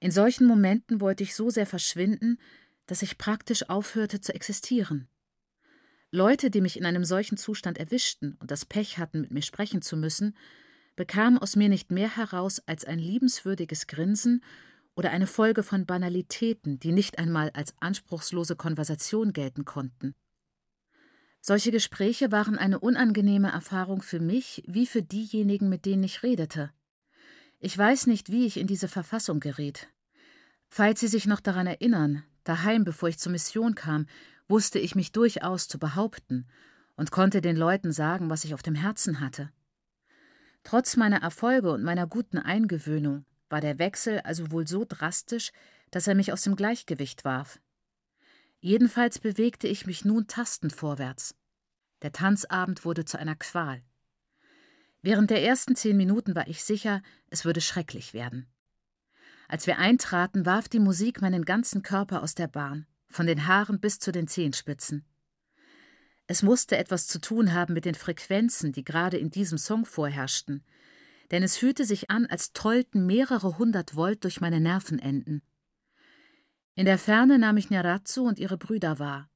In 0.00 0.10
solchen 0.10 0.46
Momenten 0.46 1.00
wollte 1.00 1.22
ich 1.22 1.34
so 1.34 1.48
sehr 1.48 1.66
verschwinden, 1.66 2.38
dass 2.86 3.02
ich 3.02 3.18
praktisch 3.18 3.68
aufhörte 3.68 4.20
zu 4.20 4.34
existieren. 4.34 5.08
Leute, 6.14 6.48
die 6.48 6.60
mich 6.60 6.78
in 6.78 6.86
einem 6.86 7.04
solchen 7.04 7.36
Zustand 7.36 7.76
erwischten 7.76 8.36
und 8.38 8.52
das 8.52 8.64
Pech 8.64 8.98
hatten, 8.98 9.22
mit 9.22 9.32
mir 9.32 9.42
sprechen 9.42 9.82
zu 9.82 9.96
müssen, 9.96 10.36
bekamen 10.94 11.38
aus 11.38 11.56
mir 11.56 11.68
nicht 11.68 11.90
mehr 11.90 12.16
heraus 12.16 12.60
als 12.66 12.84
ein 12.84 13.00
liebenswürdiges 13.00 13.88
Grinsen 13.88 14.40
oder 14.94 15.10
eine 15.10 15.26
Folge 15.26 15.64
von 15.64 15.86
Banalitäten, 15.86 16.78
die 16.78 16.92
nicht 16.92 17.18
einmal 17.18 17.50
als 17.50 17.74
anspruchslose 17.80 18.54
Konversation 18.54 19.32
gelten 19.32 19.64
konnten. 19.64 20.14
Solche 21.40 21.72
Gespräche 21.72 22.30
waren 22.30 22.58
eine 22.58 22.78
unangenehme 22.78 23.50
Erfahrung 23.50 24.00
für 24.00 24.20
mich 24.20 24.62
wie 24.68 24.86
für 24.86 25.02
diejenigen, 25.02 25.68
mit 25.68 25.84
denen 25.84 26.04
ich 26.04 26.22
redete. 26.22 26.70
Ich 27.58 27.76
weiß 27.76 28.06
nicht, 28.06 28.30
wie 28.30 28.46
ich 28.46 28.56
in 28.56 28.68
diese 28.68 28.86
Verfassung 28.86 29.40
geriet. 29.40 29.88
Falls 30.68 31.00
Sie 31.00 31.08
sich 31.08 31.26
noch 31.26 31.40
daran 31.40 31.66
erinnern, 31.66 32.22
daheim, 32.44 32.84
bevor 32.84 33.08
ich 33.08 33.18
zur 33.18 33.32
Mission 33.32 33.74
kam, 33.74 34.06
wusste 34.48 34.78
ich 34.78 34.94
mich 34.94 35.12
durchaus 35.12 35.68
zu 35.68 35.78
behaupten 35.78 36.46
und 36.96 37.10
konnte 37.10 37.40
den 37.40 37.56
Leuten 37.56 37.92
sagen, 37.92 38.30
was 38.30 38.44
ich 38.44 38.54
auf 38.54 38.62
dem 38.62 38.74
Herzen 38.74 39.20
hatte. 39.20 39.50
Trotz 40.62 40.96
meiner 40.96 41.22
Erfolge 41.22 41.72
und 41.72 41.82
meiner 41.82 42.06
guten 42.06 42.38
Eingewöhnung 42.38 43.24
war 43.50 43.60
der 43.60 43.78
Wechsel 43.78 44.20
also 44.20 44.50
wohl 44.50 44.66
so 44.66 44.84
drastisch, 44.88 45.52
dass 45.90 46.06
er 46.06 46.14
mich 46.14 46.32
aus 46.32 46.42
dem 46.42 46.56
Gleichgewicht 46.56 47.24
warf. 47.24 47.60
Jedenfalls 48.60 49.18
bewegte 49.18 49.68
ich 49.68 49.86
mich 49.86 50.04
nun 50.04 50.26
tastend 50.26 50.72
vorwärts. 50.72 51.36
Der 52.02 52.12
Tanzabend 52.12 52.84
wurde 52.84 53.04
zu 53.04 53.18
einer 53.18 53.36
Qual. 53.36 53.82
Während 55.02 55.30
der 55.30 55.42
ersten 55.42 55.76
zehn 55.76 55.96
Minuten 55.98 56.34
war 56.34 56.48
ich 56.48 56.64
sicher, 56.64 57.02
es 57.28 57.44
würde 57.44 57.60
schrecklich 57.60 58.14
werden. 58.14 58.46
Als 59.48 59.66
wir 59.66 59.78
eintraten, 59.78 60.46
warf 60.46 60.68
die 60.68 60.80
Musik 60.80 61.20
meinen 61.20 61.44
ganzen 61.44 61.82
Körper 61.82 62.22
aus 62.22 62.34
der 62.34 62.48
Bahn, 62.48 62.86
von 63.14 63.26
den 63.26 63.46
Haaren 63.46 63.80
bis 63.80 63.98
zu 63.98 64.12
den 64.12 64.26
Zehenspitzen. 64.26 65.04
Es 66.26 66.42
musste 66.42 66.76
etwas 66.76 67.06
zu 67.06 67.20
tun 67.20 67.52
haben 67.52 67.74
mit 67.74 67.84
den 67.84 67.94
Frequenzen, 67.94 68.72
die 68.72 68.82
gerade 68.82 69.18
in 69.18 69.30
diesem 69.30 69.58
Song 69.58 69.84
vorherrschten, 69.84 70.64
denn 71.30 71.42
es 71.42 71.56
fühlte 71.56 71.84
sich 71.84 72.10
an, 72.10 72.26
als 72.26 72.52
tollten 72.52 73.06
mehrere 73.06 73.58
hundert 73.58 73.94
Volt 73.94 74.24
durch 74.24 74.40
meine 74.40 74.60
Nervenenden. 74.60 75.42
In 76.74 76.86
der 76.86 76.98
Ferne 76.98 77.38
nahm 77.38 77.56
ich 77.56 77.70
Nyaratsu 77.70 78.26
und 78.26 78.38
ihre 78.38 78.58
Brüder 78.58 78.98
wahr. 78.98 79.30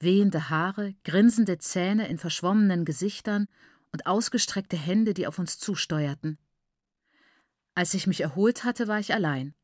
Wehende 0.00 0.50
Haare, 0.50 0.94
grinsende 1.04 1.58
Zähne 1.58 2.08
in 2.08 2.18
verschwommenen 2.18 2.84
Gesichtern 2.84 3.46
und 3.92 4.06
ausgestreckte 4.06 4.76
Hände, 4.76 5.14
die 5.14 5.26
auf 5.26 5.38
uns 5.38 5.58
zusteuerten. 5.58 6.38
Als 7.74 7.94
ich 7.94 8.06
mich 8.06 8.22
erholt 8.22 8.64
hatte, 8.64 8.88
war 8.88 8.98
ich 8.98 9.14
allein. 9.14 9.54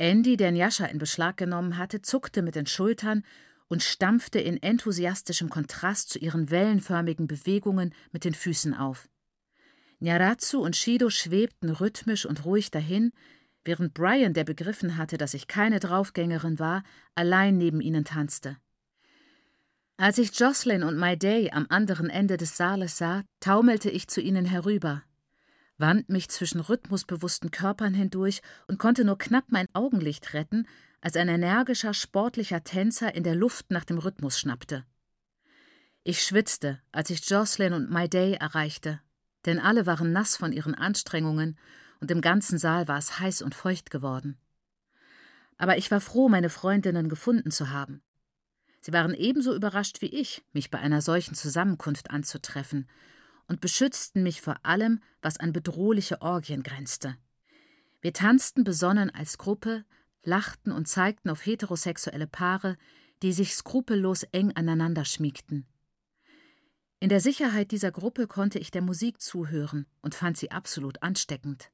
Andy, 0.00 0.38
der 0.38 0.50
Njascha 0.50 0.86
in 0.86 0.96
Beschlag 0.96 1.36
genommen 1.36 1.76
hatte, 1.76 2.00
zuckte 2.00 2.40
mit 2.40 2.54
den 2.54 2.64
Schultern 2.64 3.22
und 3.68 3.82
stampfte 3.82 4.40
in 4.40 4.56
enthusiastischem 4.62 5.50
Kontrast 5.50 6.08
zu 6.08 6.18
ihren 6.18 6.50
wellenförmigen 6.50 7.26
Bewegungen 7.26 7.94
mit 8.10 8.24
den 8.24 8.32
Füßen 8.32 8.72
auf. 8.72 9.10
Nyaratsu 9.98 10.58
und 10.62 10.74
Shido 10.74 11.10
schwebten 11.10 11.68
rhythmisch 11.68 12.24
und 12.24 12.46
ruhig 12.46 12.70
dahin, 12.70 13.12
während 13.62 13.92
Brian, 13.92 14.32
der 14.32 14.44
begriffen 14.44 14.96
hatte, 14.96 15.18
dass 15.18 15.34
ich 15.34 15.48
keine 15.48 15.80
Draufgängerin 15.80 16.58
war, 16.58 16.82
allein 17.14 17.58
neben 17.58 17.82
ihnen 17.82 18.06
tanzte. 18.06 18.56
Als 19.98 20.16
ich 20.16 20.30
Jocelyn 20.32 20.82
und 20.82 20.98
My 20.98 21.14
Day 21.14 21.50
am 21.50 21.66
anderen 21.68 22.08
Ende 22.08 22.38
des 22.38 22.56
Saales 22.56 22.96
sah, 22.96 23.22
taumelte 23.40 23.90
ich 23.90 24.08
zu 24.08 24.22
ihnen 24.22 24.46
herüber, 24.46 25.02
wand 25.80 26.08
mich 26.08 26.28
zwischen 26.28 26.60
rhythmusbewussten 26.60 27.50
Körpern 27.50 27.94
hindurch 27.94 28.42
und 28.68 28.78
konnte 28.78 29.04
nur 29.04 29.18
knapp 29.18 29.44
mein 29.48 29.66
Augenlicht 29.72 30.34
retten, 30.34 30.66
als 31.00 31.16
ein 31.16 31.28
energischer, 31.28 31.94
sportlicher 31.94 32.62
Tänzer 32.62 33.14
in 33.14 33.24
der 33.24 33.34
Luft 33.34 33.70
nach 33.70 33.84
dem 33.84 33.98
Rhythmus 33.98 34.38
schnappte. 34.38 34.84
Ich 36.04 36.22
schwitzte, 36.22 36.80
als 36.92 37.10
ich 37.10 37.28
Jocelyn 37.28 37.72
und 37.72 37.90
My 37.90 38.08
Day 38.08 38.34
erreichte, 38.34 39.00
denn 39.46 39.58
alle 39.58 39.86
waren 39.86 40.12
nass 40.12 40.36
von 40.36 40.52
ihren 40.52 40.74
Anstrengungen 40.74 41.58
und 42.00 42.10
im 42.10 42.20
ganzen 42.20 42.58
Saal 42.58 42.88
war 42.88 42.98
es 42.98 43.18
heiß 43.18 43.42
und 43.42 43.54
feucht 43.54 43.90
geworden. 43.90 44.38
Aber 45.58 45.76
ich 45.76 45.90
war 45.90 46.00
froh, 46.00 46.28
meine 46.28 46.48
Freundinnen 46.48 47.08
gefunden 47.08 47.50
zu 47.50 47.70
haben. 47.70 48.02
Sie 48.80 48.94
waren 48.94 49.12
ebenso 49.12 49.54
überrascht 49.54 50.00
wie 50.00 50.06
ich, 50.06 50.42
mich 50.52 50.70
bei 50.70 50.78
einer 50.78 51.02
solchen 51.02 51.34
Zusammenkunft 51.34 52.10
anzutreffen, 52.10 52.88
und 53.50 53.60
beschützten 53.60 54.22
mich 54.22 54.40
vor 54.40 54.64
allem, 54.64 55.00
was 55.22 55.36
an 55.36 55.52
bedrohliche 55.52 56.22
Orgien 56.22 56.62
grenzte. 56.62 57.16
Wir 58.00 58.12
tanzten 58.12 58.62
besonnen 58.62 59.10
als 59.10 59.38
Gruppe, 59.38 59.84
lachten 60.22 60.70
und 60.70 60.86
zeigten 60.86 61.30
auf 61.30 61.44
heterosexuelle 61.44 62.28
Paare, 62.28 62.76
die 63.22 63.32
sich 63.32 63.54
skrupellos 63.54 64.22
eng 64.22 64.52
aneinander 64.54 65.04
schmiegten. 65.04 65.66
In 67.00 67.08
der 67.08 67.18
Sicherheit 67.18 67.72
dieser 67.72 67.90
Gruppe 67.90 68.28
konnte 68.28 68.60
ich 68.60 68.70
der 68.70 68.82
Musik 68.82 69.20
zuhören 69.20 69.86
und 70.00 70.14
fand 70.14 70.36
sie 70.36 70.52
absolut 70.52 71.02
ansteckend. 71.02 71.72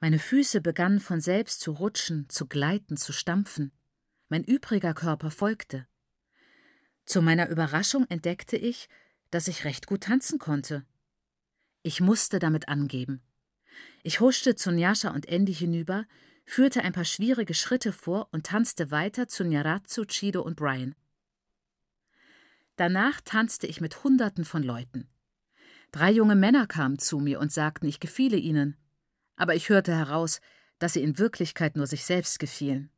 Meine 0.00 0.18
Füße 0.18 0.60
begannen 0.60 0.98
von 0.98 1.20
selbst 1.20 1.60
zu 1.60 1.70
rutschen, 1.70 2.28
zu 2.28 2.46
gleiten, 2.46 2.96
zu 2.96 3.12
stampfen. 3.12 3.70
Mein 4.28 4.42
übriger 4.42 4.92
Körper 4.92 5.30
folgte. 5.30 5.86
Zu 7.04 7.22
meiner 7.22 7.48
Überraschung 7.48 8.06
entdeckte 8.08 8.56
ich, 8.56 8.88
dass 9.30 9.48
ich 9.48 9.64
recht 9.64 9.86
gut 9.86 10.02
tanzen 10.02 10.38
konnte. 10.38 10.84
Ich 11.82 12.00
musste 12.00 12.38
damit 12.38 12.68
angeben. 12.68 13.22
Ich 14.02 14.20
huschte 14.20 14.56
zu 14.56 14.70
Njascha 14.72 15.10
und 15.10 15.26
Andy 15.26 15.54
hinüber, 15.54 16.06
führte 16.44 16.82
ein 16.82 16.92
paar 16.92 17.04
schwierige 17.04 17.54
Schritte 17.54 17.92
vor 17.92 18.28
und 18.32 18.46
tanzte 18.46 18.90
weiter 18.90 19.28
zu 19.28 19.44
Nyaratsu, 19.44 20.04
Chido 20.06 20.42
und 20.42 20.56
Brian. 20.56 20.94
Danach 22.76 23.20
tanzte 23.20 23.66
ich 23.66 23.80
mit 23.80 24.04
Hunderten 24.04 24.44
von 24.44 24.62
Leuten. 24.62 25.08
Drei 25.90 26.10
junge 26.10 26.36
Männer 26.36 26.66
kamen 26.66 26.98
zu 26.98 27.18
mir 27.18 27.40
und 27.40 27.52
sagten, 27.52 27.86
ich 27.86 28.00
gefiele 28.00 28.36
ihnen. 28.36 28.76
Aber 29.36 29.54
ich 29.54 29.68
hörte 29.68 29.94
heraus, 29.94 30.40
dass 30.78 30.92
sie 30.92 31.02
in 31.02 31.18
Wirklichkeit 31.18 31.76
nur 31.76 31.86
sich 31.86 32.04
selbst 32.04 32.38
gefielen. 32.38 32.90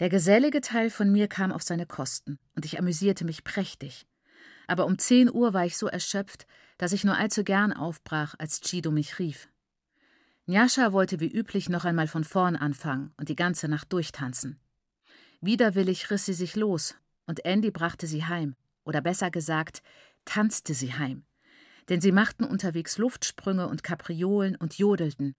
Der 0.00 0.08
gesellige 0.08 0.60
Teil 0.60 0.90
von 0.90 1.12
mir 1.12 1.28
kam 1.28 1.52
auf 1.52 1.62
seine 1.62 1.86
Kosten, 1.86 2.38
und 2.56 2.64
ich 2.64 2.78
amüsierte 2.78 3.24
mich 3.24 3.44
prächtig. 3.44 4.06
Aber 4.66 4.86
um 4.86 4.98
zehn 4.98 5.32
Uhr 5.32 5.52
war 5.52 5.66
ich 5.66 5.76
so 5.76 5.86
erschöpft, 5.86 6.46
dass 6.78 6.92
ich 6.92 7.04
nur 7.04 7.16
allzu 7.16 7.44
gern 7.44 7.72
aufbrach, 7.72 8.34
als 8.38 8.60
Chido 8.60 8.90
mich 8.90 9.18
rief. 9.18 9.48
Njascha 10.46 10.92
wollte 10.92 11.20
wie 11.20 11.32
üblich 11.32 11.68
noch 11.68 11.84
einmal 11.84 12.06
von 12.06 12.24
vorn 12.24 12.56
anfangen 12.56 13.12
und 13.16 13.28
die 13.28 13.36
ganze 13.36 13.68
Nacht 13.68 13.92
durchtanzen. 13.92 14.60
Widerwillig 15.40 16.10
riss 16.10 16.26
sie 16.26 16.34
sich 16.34 16.56
los, 16.56 16.96
und 17.26 17.44
Andy 17.44 17.70
brachte 17.70 18.06
sie 18.06 18.24
heim, 18.24 18.54
oder 18.84 19.00
besser 19.00 19.30
gesagt, 19.30 19.82
tanzte 20.24 20.74
sie 20.74 20.94
heim. 20.94 21.24
Denn 21.88 22.00
sie 22.00 22.12
machten 22.12 22.44
unterwegs 22.44 22.98
Luftsprünge 22.98 23.68
und 23.68 23.82
Kapriolen 23.82 24.56
und 24.56 24.78
jodelten. 24.78 25.34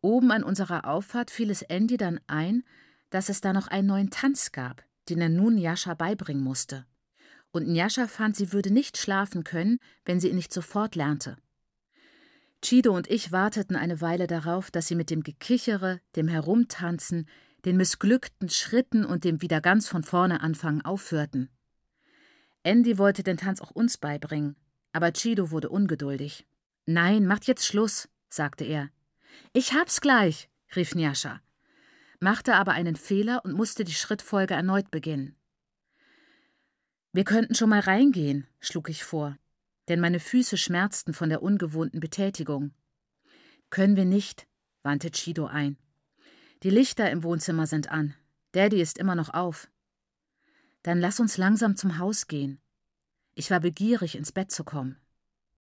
Oben 0.00 0.30
an 0.32 0.42
unserer 0.42 0.84
Auffahrt 0.84 1.30
fiel 1.30 1.50
es 1.50 1.62
Andy 1.62 1.96
dann 1.96 2.20
ein, 2.26 2.64
dass 3.10 3.28
es 3.28 3.40
da 3.40 3.52
noch 3.52 3.68
einen 3.68 3.86
neuen 3.86 4.10
Tanz 4.10 4.52
gab, 4.52 4.84
den 5.08 5.20
er 5.20 5.28
nun 5.28 5.54
Njascha 5.54 5.94
beibringen 5.94 6.42
musste. 6.42 6.86
Und 7.54 7.68
Njascha 7.68 8.08
fand, 8.08 8.34
sie 8.34 8.52
würde 8.52 8.72
nicht 8.72 8.98
schlafen 8.98 9.44
können, 9.44 9.78
wenn 10.04 10.18
sie 10.18 10.28
ihn 10.28 10.34
nicht 10.34 10.52
sofort 10.52 10.96
lernte. 10.96 11.36
Chido 12.62 12.92
und 12.92 13.08
ich 13.08 13.30
warteten 13.30 13.76
eine 13.76 14.00
Weile 14.00 14.26
darauf, 14.26 14.72
dass 14.72 14.88
sie 14.88 14.96
mit 14.96 15.08
dem 15.08 15.22
Gekichere, 15.22 16.00
dem 16.16 16.26
Herumtanzen, 16.26 17.28
den 17.64 17.76
missglückten 17.76 18.48
Schritten 18.48 19.04
und 19.04 19.22
dem 19.22 19.40
wieder 19.40 19.60
ganz 19.60 19.86
von 19.86 20.02
vorne 20.02 20.40
anfangen 20.40 20.82
aufhörten. 20.82 21.48
Andy 22.64 22.98
wollte 22.98 23.22
den 23.22 23.36
Tanz 23.36 23.60
auch 23.60 23.70
uns 23.70 23.98
beibringen, 23.98 24.56
aber 24.92 25.12
Chido 25.12 25.52
wurde 25.52 25.68
ungeduldig. 25.68 26.46
Nein, 26.86 27.24
macht 27.24 27.46
jetzt 27.46 27.64
Schluss, 27.64 28.08
sagte 28.28 28.64
er. 28.64 28.90
Ich 29.52 29.74
hab's 29.74 30.00
gleich, 30.00 30.48
rief 30.74 30.96
Njascha 30.96 31.40
machte 32.24 32.54
aber 32.54 32.72
einen 32.72 32.96
Fehler 32.96 33.44
und 33.44 33.52
musste 33.52 33.84
die 33.84 33.92
Schrittfolge 33.92 34.54
erneut 34.54 34.90
beginnen. 34.90 35.36
Wir 37.14 37.22
könnten 37.22 37.54
schon 37.54 37.68
mal 37.68 37.78
reingehen, 37.78 38.48
schlug 38.58 38.88
ich 38.88 39.04
vor, 39.04 39.38
denn 39.88 40.00
meine 40.00 40.18
Füße 40.18 40.56
schmerzten 40.56 41.14
von 41.14 41.28
der 41.28 41.44
ungewohnten 41.44 42.00
Betätigung. 42.00 42.72
Können 43.70 43.94
wir 43.94 44.04
nicht, 44.04 44.48
wandte 44.82 45.12
Chido 45.12 45.46
ein. 45.46 45.78
Die 46.64 46.70
Lichter 46.70 47.08
im 47.12 47.22
Wohnzimmer 47.22 47.68
sind 47.68 47.88
an. 47.88 48.16
Daddy 48.50 48.80
ist 48.80 48.98
immer 48.98 49.14
noch 49.14 49.32
auf. 49.32 49.68
Dann 50.82 50.98
lass 50.98 51.20
uns 51.20 51.38
langsam 51.38 51.76
zum 51.76 51.98
Haus 51.98 52.26
gehen. 52.26 52.60
Ich 53.36 53.48
war 53.48 53.60
begierig, 53.60 54.16
ins 54.16 54.32
Bett 54.32 54.50
zu 54.50 54.64
kommen. 54.64 54.96